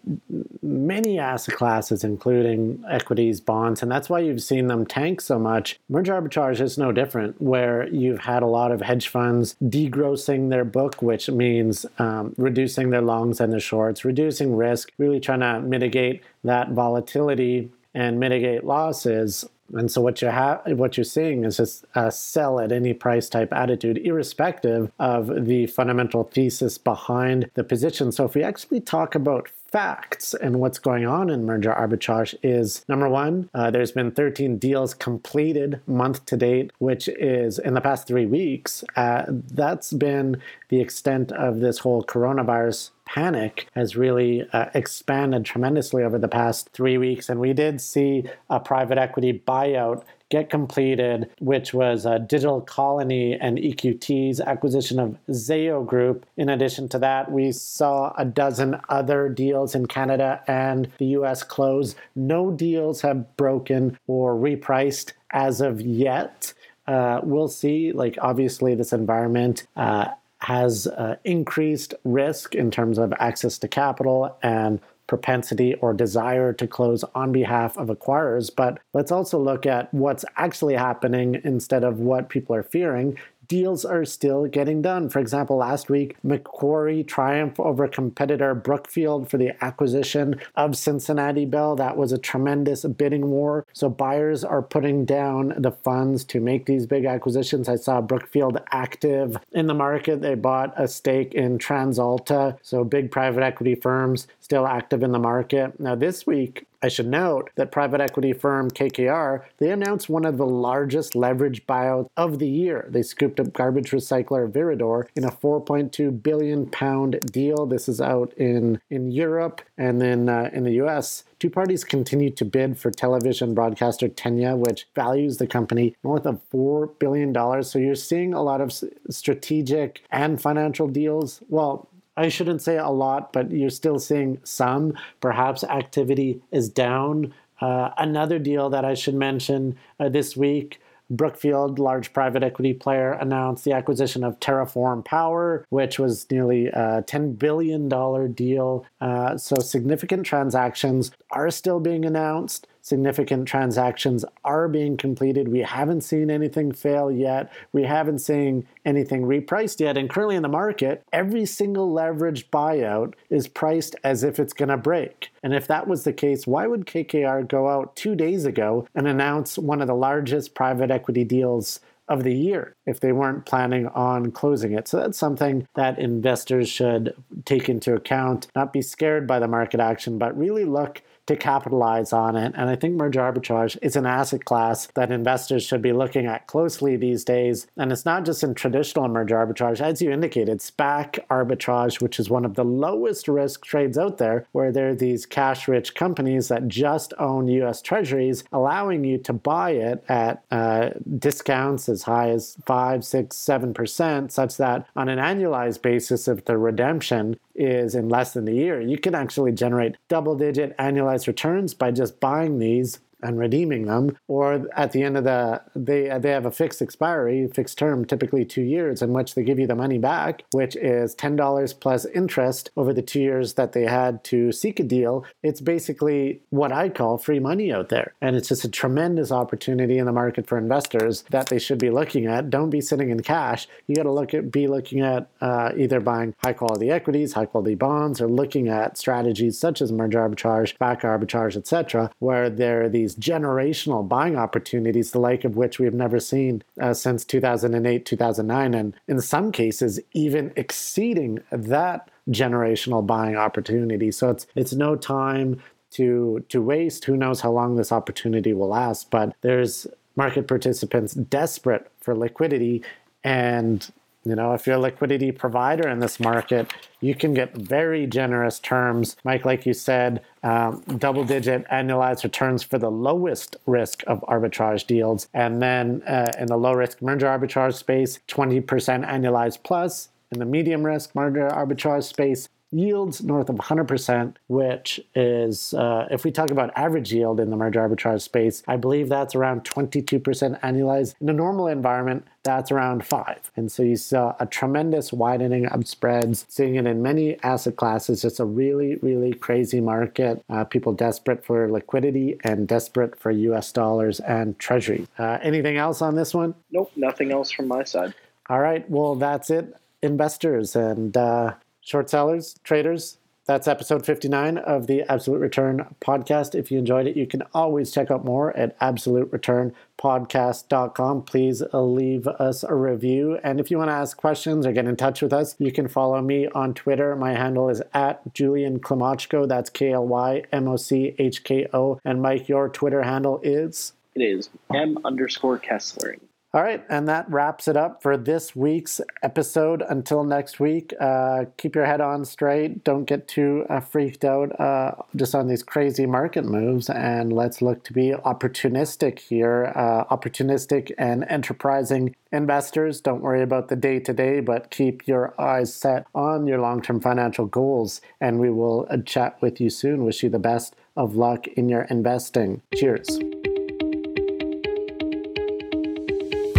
many 0.63 1.19
asset 1.19 1.55
classes, 1.55 2.05
including 2.05 2.83
equities, 2.89 3.41
bonds. 3.41 3.83
And 3.83 3.91
that's 3.91 4.09
why 4.09 4.21
you've 4.21 4.43
seen 4.43 4.67
them 4.67 4.87
tank 4.87 5.21
so 5.21 5.39
much. 5.39 5.79
Merger 5.89 6.21
arbitrage 6.21 6.61
is 6.61 6.79
no 6.79 6.93
different, 6.93 7.41
where 7.41 7.89
you've 7.89 8.21
had 8.21 8.43
a 8.43 8.47
lot 8.47 8.73
of 8.73 8.81
hedge 8.83 9.09
funds 9.09 9.57
degrossing 9.63 10.51
their 10.51 10.65
book, 10.65 11.03
which 11.03 11.29
means 11.29 11.87
um, 11.99 12.35
reducing 12.37 12.91
their 12.91 13.03
longs 13.03 13.41
and 13.41 13.53
their 13.53 13.61
shorts, 13.61 14.05
reducing 14.05 14.55
risk, 14.55 14.93
really 14.99 15.21
trying 15.21 15.41
to 15.41 15.61
mitigate 15.61 16.23
that 16.45 16.71
volatility 16.71 17.71
and 17.95 18.21
mitigate 18.21 18.65
losses 18.65 19.45
and 19.75 19.91
so 19.91 20.01
what 20.01 20.21
you 20.23 20.29
have, 20.29 20.63
what 20.67 20.97
you're 20.97 21.05
seeing 21.05 21.45
is 21.45 21.57
just 21.59 21.85
a 21.95 22.11
sell 22.11 22.61
at 22.61 22.73
any 22.73 22.93
price 22.93 23.29
type 23.29 23.53
attitude, 23.53 23.99
irrespective 23.99 24.91
of 24.99 25.47
the 25.47 25.67
fundamental 25.67 26.25
thesis 26.25 26.79
behind 26.79 27.51
the 27.55 27.65
position. 27.65 28.13
So 28.13 28.25
if 28.25 28.35
we 28.35 28.43
actually 28.43 28.81
talk 28.81 29.15
about 29.15 29.49
facts 29.71 30.35
and 30.35 30.59
what's 30.59 30.79
going 30.79 31.07
on 31.07 31.31
in 31.31 31.45
merger 31.45 31.73
arbitrage 31.73 32.35
is 32.43 32.85
number 32.89 33.09
one, 33.09 33.49
uh, 33.55 33.71
there's 33.71 33.93
been 33.93 34.11
13 34.11 34.59
deals 34.59 34.95
completed 34.95 35.81
month 35.87 36.25
to 36.27 36.37
date, 36.37 36.73
which 36.79 37.09
is 37.09 37.59
in 37.59 37.75
the 37.75 37.81
past 37.81 38.07
three 38.07 38.27
weeks. 38.27 38.83
Uh, 38.97 39.25
that's 39.29 39.93
been 39.93 40.41
the 40.69 40.81
extent 40.81 41.31
of 41.33 41.61
this 41.61 41.79
whole 41.79 42.03
coronavirus 42.03 42.91
panic 43.15 43.67
has 43.75 43.97
really 43.97 44.47
uh, 44.53 44.67
expanded 44.75 45.45
tremendously 45.45 46.05
over 46.05 46.19
the 46.19 46.29
past 46.29 46.71
three 46.73 46.97
weeks. 46.97 47.29
And 47.29 47.41
we 47.41 47.53
did 47.53 47.81
see 47.81 48.25
a 48.49 48.61
private 48.61 48.99
equity 48.99 49.43
buyout 49.47 50.05
get 50.31 50.49
completed, 50.49 51.29
which 51.41 51.75
was 51.75 52.07
a 52.07 52.21
Digital 52.21 52.61
Colony 52.61 53.35
and 53.35 53.59
EQT's 53.59 54.41
acquisition 54.41 55.01
of 55.01 55.19
Zayo 55.29 55.85
Group. 55.85 56.25
In 56.37 56.49
addition 56.49 56.89
to 56.91 57.01
that, 57.01 57.33
we 57.33 57.51
saw 57.51 58.15
a 58.17 58.25
dozen 58.25 58.81
other 58.89 59.29
deals 59.29 59.75
in 59.75 59.87
Canada 59.87 60.41
and 60.47 60.89
the 60.99 61.07
US 61.07 61.43
close. 61.43 61.97
No 62.15 62.53
deals 62.53 63.01
have 63.01 63.37
broken 63.37 63.99
or 64.07 64.37
repriced 64.37 65.13
as 65.33 65.61
of 65.61 65.81
yet. 65.81 66.55
Uh, 66.87 67.21
we'll 67.25 67.49
see. 67.49 67.91
Like, 67.93 68.17
obviously, 68.23 68.77
this 68.77 68.93
environment 68.93 69.67
uh, 69.77 70.09
has 70.43 70.87
uh, 70.87 71.17
increased 71.25 71.95
risk 72.05 72.55
in 72.55 72.71
terms 72.71 72.99
of 72.99 73.13
access 73.19 73.59
to 73.59 73.69
capital 73.69 74.37
and 74.43 74.81
propensity 75.07 75.75
or 75.75 75.93
desire 75.93 76.53
to 76.53 76.67
close 76.67 77.05
on 77.15 77.33
behalf 77.33 77.77
of 77.77 77.89
acquirers. 77.89 78.49
But 78.55 78.79
let's 78.95 79.11
also 79.11 79.39
look 79.39 79.67
at 79.67 79.93
what's 79.93 80.25
actually 80.37 80.75
happening 80.75 81.41
instead 81.43 81.83
of 81.83 81.99
what 81.99 82.29
people 82.29 82.55
are 82.55 82.63
fearing. 82.63 83.19
Deals 83.51 83.85
are 83.85 84.05
still 84.05 84.47
getting 84.47 84.81
done. 84.81 85.09
For 85.09 85.19
example, 85.19 85.57
last 85.57 85.91
week, 85.91 86.17
Macquarie 86.23 87.03
triumphed 87.03 87.59
over 87.59 87.89
competitor 87.89 88.55
Brookfield 88.55 89.29
for 89.29 89.39
the 89.39 89.53
acquisition 89.63 90.41
of 90.55 90.77
Cincinnati 90.77 91.45
Bell. 91.45 91.75
That 91.75 91.97
was 91.97 92.13
a 92.13 92.19
tremendous 92.19 92.85
bidding 92.85 93.29
war. 93.29 93.67
So 93.73 93.89
buyers 93.89 94.45
are 94.45 94.63
putting 94.63 95.05
down 95.05 95.55
the 95.59 95.73
funds 95.73 96.23
to 96.27 96.41
make 96.41 96.67
these 96.67 96.87
big 96.87 97.05
acquisitions. 97.07 97.69
I 97.69 97.75
saw 97.75 98.01
Brookfield 98.01 98.61
active 98.71 99.37
in 99.51 99.67
the 99.67 99.75
market. 99.75 100.23
They 100.23 100.37
bought 100.37 100.73
a 100.81 100.87
stake 100.87 101.35
in 101.35 101.59
TransAlta. 101.59 102.57
So 102.63 102.85
big 102.85 103.11
private 103.11 103.43
equity 103.43 103.75
firms 103.75 104.29
still 104.39 104.65
active 104.65 105.03
in 105.03 105.11
the 105.11 105.19
market. 105.19 105.81
Now, 105.81 105.97
this 105.97 106.25
week, 106.25 106.69
I 106.83 106.89
should 106.89 107.09
note 107.09 107.51
that 107.57 107.73
private 107.73 108.01
equity 108.01 108.33
firm 108.33 108.71
KKR, 108.71 109.45
they 109.59 109.71
announced 109.71 110.09
one 110.09 110.25
of 110.25 110.39
the 110.39 110.47
largest 110.47 111.15
leverage 111.15 111.67
buyouts 111.67 112.09
of 112.17 112.39
the 112.39 112.49
year. 112.49 112.87
They 112.89 113.03
scooped 113.03 113.39
up 113.39 113.53
garbage 113.53 113.91
recycler 113.91 114.51
Viridor 114.51 115.07
in 115.15 115.25
a 115.25 115.31
4.2 115.31 116.23
billion 116.23 116.67
pound 116.67 117.21
deal. 117.33 117.67
This 117.67 117.89
is 117.89 118.01
out 118.01 118.33
in 118.35 118.81
in 118.89 119.11
Europe 119.11 119.61
and 119.77 120.01
then 120.01 120.29
uh, 120.29 120.51
in 120.53 120.65
the 120.65 120.73
US. 120.83 121.25
Two 121.39 121.51
parties 121.51 121.85
continue 121.85 122.31
to 122.31 122.45
bid 122.45 122.79
for 122.79 122.91
television 122.91 123.55
broadcaster 123.55 124.09
Tegna, 124.09 124.59
which 124.59 124.87
values 124.95 125.39
the 125.39 125.47
company 125.47 125.97
north 126.05 126.27
of 126.27 126.41
$4 126.51 126.99
billion. 126.99 127.35
So 127.65 127.79
you're 127.79 127.95
seeing 127.95 128.35
a 128.35 128.43
lot 128.43 128.61
of 128.61 128.79
strategic 129.09 130.03
and 130.11 130.41
financial 130.41 130.87
deals. 130.87 131.43
Well, 131.49 131.89
I 132.21 132.29
shouldn't 132.29 132.61
say 132.61 132.77
a 132.77 132.91
lot, 132.91 133.33
but 133.33 133.51
you're 133.51 133.71
still 133.71 133.99
seeing 133.99 134.41
some. 134.45 134.93
Perhaps 135.21 135.65
activity 135.65 136.43
is 136.53 136.69
down. 136.69 137.33
Uh, 137.63 137.91
another 137.97 138.39
deal 138.39 138.69
that 138.69 138.85
I 138.85 138.93
should 138.93 139.15
mention 139.15 139.79
uh, 139.99 140.11
this 140.11 140.37
week 140.37 140.81
Brookfield, 141.11 141.79
large 141.79 142.13
private 142.13 142.43
equity 142.43 142.73
player, 142.73 143.13
announced 143.13 143.65
the 143.65 143.73
acquisition 143.73 144.23
of 144.23 144.39
TerraForm 144.39 145.05
Power, 145.05 145.67
which 145.71 145.99
was 145.99 146.31
nearly 146.31 146.69
a 146.69 147.03
$10 147.07 147.37
billion 147.39 147.89
deal. 148.33 148.87
Uh, 149.01 149.37
so 149.37 149.57
significant 149.57 150.25
transactions 150.25 151.11
are 151.33 151.51
still 151.51 151.81
being 151.81 152.05
announced 152.05 152.69
significant 152.91 153.49
transactions 153.49 154.25
are 154.45 154.69
being 154.69 154.97
completed. 154.97 155.49
We 155.49 155.61
haven't 155.61 156.03
seen 156.03 156.31
anything 156.31 156.73
fail 156.73 157.11
yet. 157.11 157.51
We 157.73 157.85
haven't 157.85 158.19
seen 158.19 158.67
anything 158.85 159.23
repriced 159.23 159.81
yet. 159.81 159.97
And 159.97 160.11
currently 160.11 160.37
in 160.37 160.43
the 160.43 160.49
market, 160.49 161.03
every 161.13 161.47
single 161.47 161.91
leveraged 161.91 162.51
buyout 162.51 163.15
is 163.31 163.49
priced 163.49 163.97
as 164.05 164.25
if 164.25 164.39
it's 164.39 164.53
going 164.53 164.69
to 164.69 164.77
break. 164.77 165.31
And 165.43 165.55
if 165.55 165.67
that 165.69 165.87
was 165.87 166.05
the 166.05 166.13
case, 166.13 166.47
why 166.47 166.67
would 166.67 166.85
KKR 166.85 167.49
go 167.49 167.69
out 167.69 167.97
two 167.97 168.15
days 168.15 168.45
ago 168.45 168.87
and 168.95 169.07
announce 169.07 169.57
one 169.57 169.81
of 169.81 169.87
the 169.87 169.95
largest 169.95 170.55
private 170.55 170.91
equity 170.91 171.25
deals 171.25 171.81
of 172.11 172.25
the 172.25 172.35
year 172.35 172.75
if 172.87 172.99
they 172.99 173.13
weren't 173.13 173.47
planning 173.47 173.87
on 173.87 174.33
closing 174.33 174.73
it. 174.73 174.89
So 174.89 174.97
that's 174.97 175.17
something 175.17 175.69
that 175.77 175.97
investors 175.97 176.69
should 176.69 177.15
take 177.45 177.69
into 177.69 177.95
account, 177.95 178.49
not 178.57 178.73
be 178.73 178.83
scared 178.83 179.29
by 179.29 179.39
the 179.39 179.47
market 179.47 179.79
action, 179.79 180.19
but 180.19 180.37
really 180.37 180.65
look 180.65 181.03
to 181.31 181.37
capitalize 181.37 182.13
on 182.13 182.35
it. 182.35 182.53
And 182.57 182.69
I 182.69 182.75
think 182.75 182.97
merger 182.97 183.21
arbitrage 183.21 183.79
is 183.83 183.95
an 183.95 184.05
asset 184.05 184.45
class 184.45 184.89
that 184.95 185.13
investors 185.13 185.65
should 185.65 185.81
be 185.81 185.93
looking 185.93 186.27
at 186.27 186.49
closely 186.49 186.97
these 186.97 187.25
days. 187.25 187.69
And 187.77 187.93
it's 187.93 188.05
not 188.05 188.25
just 188.25 188.43
in 188.43 188.55
traditional 188.55 189.07
merger 189.07 189.37
arbitrage, 189.37 189.81
as 189.81 190.03
you 190.03 190.11
indicated, 190.11 190.59
SPAC 190.59 191.25
arbitrage, 191.29 192.01
which 192.01 192.19
is 192.19 192.29
one 192.29 192.45
of 192.45 192.55
the 192.55 192.65
lowest 192.65 193.29
risk 193.29 193.65
trades 193.65 193.97
out 193.97 194.19
there, 194.19 194.47
where 194.51 194.73
there 194.73 194.89
are 194.89 194.95
these 194.95 195.25
cash 195.25 195.69
rich 195.69 195.95
companies 195.95 196.49
that 196.49 196.67
just 196.67 197.15
own 197.19 197.47
US 197.47 197.81
treasuries, 197.81 198.43
allowing 198.53 199.05
you 199.05 199.17
to 199.19 199.33
buy 199.33 199.71
it 199.71 200.03
at 200.09 200.43
uh, 200.51 200.91
discounts 201.17 201.89
as 201.89 202.03
high 202.03 202.31
as 202.31 202.57
5, 202.67 203.05
6, 203.05 203.37
7%, 203.37 204.33
such 204.33 204.57
that 204.57 204.87
on 204.97 205.09
an 205.09 205.21
annualized 205.21 205.81
basis, 205.81 206.27
if 206.27 206.45
the 206.47 206.59
redemption 206.59 207.39
is 207.61 207.95
in 207.95 208.09
less 208.09 208.33
than 208.33 208.49
a 208.49 208.53
year, 208.53 208.81
you 208.81 208.99
can 208.99 209.15
actually 209.15 209.53
generate 209.53 209.97
double 210.09 210.35
digit 210.35 210.77
annualized 210.79 211.27
returns 211.27 211.75
by 211.75 211.91
just 211.91 212.19
buying 212.19 212.59
these 212.59 213.01
and 213.23 213.39
redeeming 213.39 213.87
them, 213.87 214.17
or 214.29 214.69
at 214.77 214.93
the 214.93 215.03
end 215.03 215.17
of 215.17 215.25
the 215.25 215.63
they 215.75 216.11
they 216.19 216.31
have 216.31 216.47
a 216.47 216.51
fixed 216.51 216.83
expiry, 216.83 217.49
fixed 217.49 217.79
term, 217.79 218.05
typically 218.05 218.45
two 218.45 218.63
years, 218.63 219.03
in 219.03 219.13
which 219.13 219.35
they 219.35 219.43
give 219.43 219.59
you 219.59 219.67
the 219.67 219.75
money 219.75 219.99
SPAC, 220.11 220.41
which 220.53 220.77
is 220.77 221.15
ten 221.15 221.37
dollars 221.37 221.73
plus 221.73 222.05
interest 222.07 222.71
over 222.77 222.93
the 222.93 223.03
two 223.03 223.21
years 223.21 223.55
that 223.55 223.73
they 223.73 223.85
had 223.85 224.23
to 224.25 224.53
seek 224.53 224.81
a 224.81 224.83
deal. 224.83 225.25
It's 225.43 225.61
basically 225.61 226.43
what 226.51 226.73
I 226.73 226.89
call 226.89 227.19
free 227.19 227.41
money 227.41 227.73
out 227.73 227.89
there, 227.89 228.15
and 228.21 228.37
it's 228.37 228.49
just 228.49 228.65
a 228.65 228.69
tremendous 228.69 229.31
opportunity 229.33 229.99
in 229.99 230.07
the 230.07 230.13
market 230.13 230.47
for 230.47 230.59
investors 230.59 231.25
that 231.31 231.49
they 231.49 231.59
should 231.59 231.79
be 231.79 231.91
looking 231.91 232.27
at. 232.27 232.51
Don't 232.51 232.71
be 232.71 232.81
sitting 232.81 233.11
in 233.11 233.23
cash. 233.23 233.69
You 233.87 233.97
got 233.97 234.05
to 234.05 234.13
look 234.13 234.35
at 234.35 234.51
be 234.51 234.67
looking 234.67 235.01
at 235.01 235.29
uh, 235.41 235.73
either 235.77 236.01
buying 236.01 236.35
high 236.39 236.53
quality 236.53 236.91
equities, 236.91 237.33
high 237.33 237.47
quality 237.47 237.75
bonds, 237.75 238.21
or 238.21 238.29
looking 238.29 238.69
at 238.69 238.99
strategies 238.99 239.59
such 239.59 239.81
as 239.81 239.93
merger 239.93 240.19
arbitrage, 240.19 240.77
back 240.79 241.03
arbitrage, 241.03 241.57
etc., 241.57 242.11
where 242.19 242.51
there 242.51 242.85
are 242.85 242.89
these 242.89 243.10
these 243.11 243.31
generational 243.31 244.07
buying 244.07 244.37
opportunities, 244.37 245.11
the 245.11 245.19
like 245.19 245.45
of 245.45 245.57
which 245.57 245.79
we 245.79 245.85
have 245.85 245.95
never 245.95 246.21
seen 246.21 246.63
uh, 246.81 246.95
since 246.95 247.25
2008, 247.25 248.05
2009, 248.05 248.75
and 248.75 248.95
in 249.09 249.21
some 249.21 249.53
cases, 249.53 250.01
even 250.13 250.53
exceeding 250.57 251.41
that 251.51 252.11
generational 252.29 253.07
buying 253.07 253.37
opportunity. 253.37 254.11
So 254.11 254.31
it's 254.31 254.47
it's 254.55 254.73
no 254.73 254.97
time 254.97 255.63
to 255.93 256.45
to 256.49 256.63
waste. 256.63 257.05
Who 257.05 257.17
knows 257.17 257.41
how 257.41 257.53
long 257.53 257.77
this 257.77 257.93
opportunity 257.93 258.53
will 258.53 258.69
last? 258.69 259.11
But 259.11 259.35
there's 259.41 259.87
market 260.17 260.47
participants 260.47 261.15
desperate 261.15 261.91
for 262.01 262.15
liquidity 262.15 262.83
and 263.25 263.91
you 264.25 264.35
know, 264.35 264.53
if 264.53 264.67
you're 264.67 264.77
a 264.77 264.81
liquidity 264.81 265.33
provider 265.33 265.89
in 265.89 265.99
this 265.99 266.21
market, 266.21 266.73
you 267.01 267.15
can 267.15 267.33
get 267.33 267.57
very 267.57 268.07
generous 268.07 268.59
terms. 268.59 269.17
Mike, 269.25 269.47
like 269.47 269.65
you 269.65 269.73
said, 269.73 270.23
um, 270.43 270.83
double 270.99 271.25
digit 271.25 271.67
annualized 271.69 272.23
returns 272.23 272.63
for 272.63 272.79
the 272.79 272.91
lowest 272.91 273.57
risk 273.67 274.05
of 274.07 274.21
arbitrage 274.29 274.87
deals. 274.87 275.29
And 275.33 275.63
then 275.63 276.03
uh, 276.03 276.33
in 276.39 276.47
the 276.47 276.59
low 276.59 276.75
risk 276.75 277.01
merger 277.01 277.27
arbitrage 277.27 277.75
space, 277.75 278.21
20% 278.29 278.65
annualized 279.07 279.63
plus. 279.63 280.11
In 280.33 280.39
the 280.39 280.45
medium 280.45 280.85
risk 280.85 281.15
merger 281.15 281.49
arbitrage 281.49 282.05
space, 282.05 282.49
yields 282.73 283.23
north 283.23 283.49
of 283.49 283.57
100%, 283.57 284.37
which 284.49 285.01
is, 285.15 285.75
uh, 285.75 286.07
if 286.11 286.25
we 286.25 286.31
talk 286.31 286.51
about 286.51 286.71
average 286.77 287.13
yield 287.13 287.41
in 287.41 287.51
the 287.51 287.57
merger 287.57 287.81
arbitrage 287.81 288.23
space, 288.23 288.63
I 288.69 288.77
believe 288.77 289.09
that's 289.09 289.35
around 289.35 289.65
22% 289.65 290.61
annualized. 290.61 291.15
In 291.21 291.29
a 291.29 291.33
normal 291.33 291.67
environment, 291.67 292.27
that's 292.43 292.71
around 292.71 293.05
5 293.05 293.51
And 293.57 293.71
so 293.71 293.83
you 293.83 293.97
saw 293.97 294.35
a 294.41 294.47
tremendous 294.47 295.13
widening 295.13 295.67
of 295.67 295.87
spreads, 295.87 296.47
seeing 296.49 296.77
it 296.77 296.87
in 296.87 297.03
many 297.03 297.43
asset 297.43 297.77
classes. 297.77 298.25
It's 298.25 298.41
a 298.41 298.45
really, 298.45 298.97
really 298.97 299.33
crazy 299.35 299.81
market. 299.81 300.43
Uh, 300.49 300.65
people 300.65 300.93
desperate 300.93 301.45
for 301.45 301.71
liquidity 301.71 302.39
and 302.43 302.67
desperate 302.67 303.19
for 303.19 303.31
US 303.31 303.73
dollars 303.73 304.21
and 304.21 304.59
treasury. 304.59 305.07
Uh, 305.19 305.39
anything 305.43 305.77
else 305.77 306.01
on 306.01 306.15
this 306.15 306.33
one? 306.33 306.55
Nope, 306.71 306.93
nothing 306.97 307.31
else 307.33 307.51
from 307.51 307.69
my 307.69 307.85
side. 307.85 308.15
All 308.49 308.61
right, 308.61 308.89
well, 308.91 309.15
that's 309.15 309.51
it, 309.51 309.77
investors. 310.03 310.75
And 310.75 311.17
uh, 311.17 311.55
short 311.81 312.11
sellers, 312.11 312.57
traders. 312.65 313.19
That's 313.47 313.67
episode 313.67 314.05
59 314.07 314.59
of 314.59 314.87
the 314.87 315.03
Absolute 315.11 315.41
Return 315.41 315.97
podcast. 316.01 316.55
If 316.55 316.71
you 316.71 316.79
enjoyed 316.79 317.09
it, 317.09 317.17
you 317.17 317.27
can 317.27 317.43
always 317.53 317.91
check 317.91 318.09
out 318.09 318.25
more 318.25 318.57
at 318.57 318.79
absolutereturnpodcast.com. 318.79 321.23
Please 321.23 321.63
leave 321.73 322.29
us 322.29 322.63
a 322.63 322.77
review. 322.77 323.41
And 323.43 323.59
if 323.59 323.69
you 323.69 323.79
want 323.79 323.89
to 323.89 323.95
ask 323.95 324.17
questions 324.17 324.67
or 324.67 324.73
get 324.73 324.87
in 324.87 324.95
touch 324.95 325.21
with 325.21 325.33
us, 325.33 325.57
you 325.59 325.73
can 325.73 325.89
follow 325.89 326.23
me 326.23 326.47
on 326.49 326.75
Twitter. 326.75 327.17
My 327.17 327.33
handle 327.33 327.69
is 327.69 327.83
at 327.93 328.33
Julian 328.35 328.79
Klymochko. 328.79 329.49
That's 329.49 329.69
K 329.69 329.95
L 329.95 330.07
Y 330.07 330.45
M 330.53 330.69
O 330.69 330.77
C 330.77 331.17
H 331.19 331.43
K 331.43 331.67
O. 331.73 331.99
And 332.05 332.23
Mike, 332.23 332.49
your 332.49 332.69
Twitter 332.69 333.03
handle 333.03 333.41
is? 333.43 333.95
It 334.15 334.23
is 334.23 334.49
M 334.73 334.97
underscore 335.05 335.59
Kesslering. 335.59 336.21
All 336.53 336.63
right, 336.63 336.85
and 336.89 337.07
that 337.09 337.31
wraps 337.31 337.69
it 337.69 337.77
up 337.77 338.03
for 338.03 338.17
this 338.17 338.57
week's 338.57 339.01
episode. 339.23 339.85
Until 339.89 340.25
next 340.25 340.59
week, 340.59 340.93
uh, 340.99 341.45
keep 341.57 341.77
your 341.77 341.85
head 341.85 342.01
on 342.01 342.25
straight. 342.25 342.83
Don't 342.83 343.05
get 343.05 343.29
too 343.29 343.65
uh, 343.71 343.79
freaked 343.79 344.25
out 344.25 344.59
uh, 344.61 344.97
just 345.15 345.37
on 345.37 345.47
these 345.47 345.63
crazy 345.63 346.07
market 346.07 346.45
moves, 346.45 346.91
and 346.91 347.33
let's 347.33 347.63
look 347.63 347.85
to 347.85 347.93
be 347.93 348.11
opportunistic 348.11 349.21
here. 349.21 349.73
Uh, 349.77 350.05
opportunistic 350.13 350.91
and 350.99 351.25
enterprising 351.29 352.17
investors. 352.33 353.01
Don't 353.01 353.23
worry 353.23 353.43
about 353.43 353.69
the 353.69 353.77
day 353.77 354.01
to 354.01 354.13
day, 354.13 354.41
but 354.41 354.73
keep 354.73 355.07
your 355.07 355.41
eyes 355.41 355.73
set 355.73 356.05
on 356.17 356.49
your 356.49 356.59
long 356.59 356.83
term 356.83 357.01
financial 357.01 357.47
goals. 357.47 358.01
And 358.21 358.41
we 358.41 358.51
will 358.51 358.89
uh, 358.91 358.97
chat 359.07 359.41
with 359.41 359.61
you 359.61 359.71
soon. 359.71 360.05
Wish 360.05 360.25
you 360.25 360.29
the 360.29 360.41
best 360.41 360.75
of 360.97 361.15
luck 361.15 361.47
in 361.47 361.69
your 361.69 361.83
investing. 361.83 362.63
Cheers. 362.75 363.21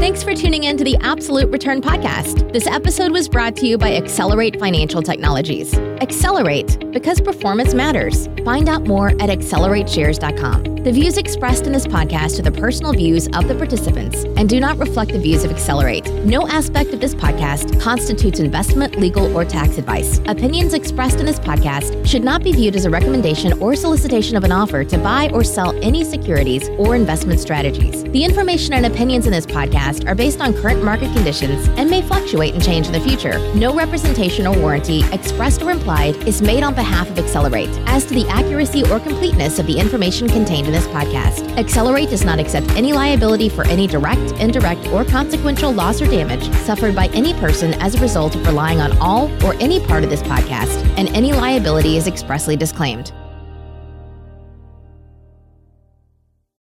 Thanks 0.01 0.23
for 0.23 0.33
tuning 0.33 0.63
in 0.63 0.77
to 0.77 0.83
the 0.83 0.97
Absolute 1.01 1.51
Return 1.51 1.79
Podcast. 1.79 2.51
This 2.51 2.65
episode 2.65 3.11
was 3.11 3.29
brought 3.29 3.55
to 3.57 3.67
you 3.67 3.77
by 3.77 3.95
Accelerate 3.95 4.59
Financial 4.59 4.99
Technologies. 5.03 5.75
Accelerate, 5.75 6.91
because 6.91 7.21
performance 7.21 7.75
matters. 7.75 8.27
Find 8.43 8.67
out 8.67 8.87
more 8.87 9.09
at 9.09 9.29
accelerateshares.com. 9.29 10.70
The 10.83 10.91
views 10.91 11.19
expressed 11.19 11.67
in 11.67 11.73
this 11.73 11.85
podcast 11.85 12.39
are 12.39 12.41
the 12.41 12.51
personal 12.51 12.91
views 12.91 13.27
of 13.35 13.47
the 13.47 13.53
participants 13.53 14.23
and 14.35 14.49
do 14.49 14.59
not 14.59 14.79
reflect 14.79 15.11
the 15.11 15.19
views 15.19 15.43
of 15.43 15.51
Accelerate. 15.51 16.11
No 16.25 16.47
aspect 16.47 16.91
of 16.91 16.99
this 16.99 17.13
podcast 17.13 17.79
constitutes 17.79 18.39
investment, 18.39 18.95
legal, 18.95 19.37
or 19.37 19.45
tax 19.45 19.77
advice. 19.77 20.19
Opinions 20.25 20.73
expressed 20.73 21.19
in 21.19 21.27
this 21.27 21.37
podcast 21.37 22.03
should 22.07 22.23
not 22.23 22.43
be 22.43 22.51
viewed 22.51 22.75
as 22.75 22.85
a 22.85 22.89
recommendation 22.89 23.53
or 23.61 23.75
solicitation 23.75 24.35
of 24.35 24.43
an 24.43 24.51
offer 24.51 24.83
to 24.83 24.97
buy 24.97 25.29
or 25.31 25.43
sell 25.43 25.71
any 25.83 26.03
securities 26.03 26.67
or 26.79 26.95
investment 26.95 27.39
strategies. 27.39 28.01
The 28.05 28.23
information 28.23 28.73
and 28.73 28.87
opinions 28.87 29.27
in 29.27 29.33
this 29.33 29.45
podcast 29.45 30.09
are 30.09 30.15
based 30.15 30.41
on 30.41 30.51
current 30.51 30.83
market 30.83 31.13
conditions 31.13 31.67
and 31.77 31.91
may 31.91 32.01
fluctuate 32.01 32.55
and 32.55 32.63
change 32.63 32.87
in 32.87 32.93
the 32.93 33.01
future. 33.01 33.37
No 33.53 33.75
representation 33.75 34.47
or 34.47 34.57
warranty, 34.57 35.03
expressed 35.13 35.61
or 35.61 35.69
implied, 35.69 36.15
is 36.27 36.41
made 36.41 36.63
on 36.63 36.73
behalf 36.73 37.07
of 37.07 37.19
Accelerate 37.19 37.69
as 37.85 38.03
to 38.05 38.15
the 38.15 38.27
accuracy 38.29 38.83
or 38.85 38.99
completeness 38.99 39.59
of 39.59 39.67
the 39.67 39.77
information 39.77 40.27
contained 40.27 40.70
in 40.71 40.79
this 40.81 40.87
podcast. 40.87 41.57
Accelerate 41.57 42.09
does 42.09 42.23
not 42.23 42.39
accept 42.39 42.69
any 42.71 42.93
liability 42.93 43.49
for 43.49 43.67
any 43.67 43.87
direct, 43.87 44.31
indirect, 44.39 44.87
or 44.87 45.03
consequential 45.03 45.71
loss 45.71 46.01
or 46.01 46.05
damage 46.05 46.49
suffered 46.63 46.95
by 46.95 47.07
any 47.07 47.33
person 47.35 47.73
as 47.75 47.95
a 47.95 48.01
result 48.01 48.35
of 48.35 48.47
relying 48.47 48.79
on 48.79 48.97
all 48.99 49.29
or 49.45 49.53
any 49.55 49.85
part 49.85 50.03
of 50.03 50.09
this 50.09 50.23
podcast, 50.23 50.81
and 50.97 51.09
any 51.09 51.33
liability 51.33 51.97
is 51.97 52.07
expressly 52.07 52.55
disclaimed. 52.55 53.11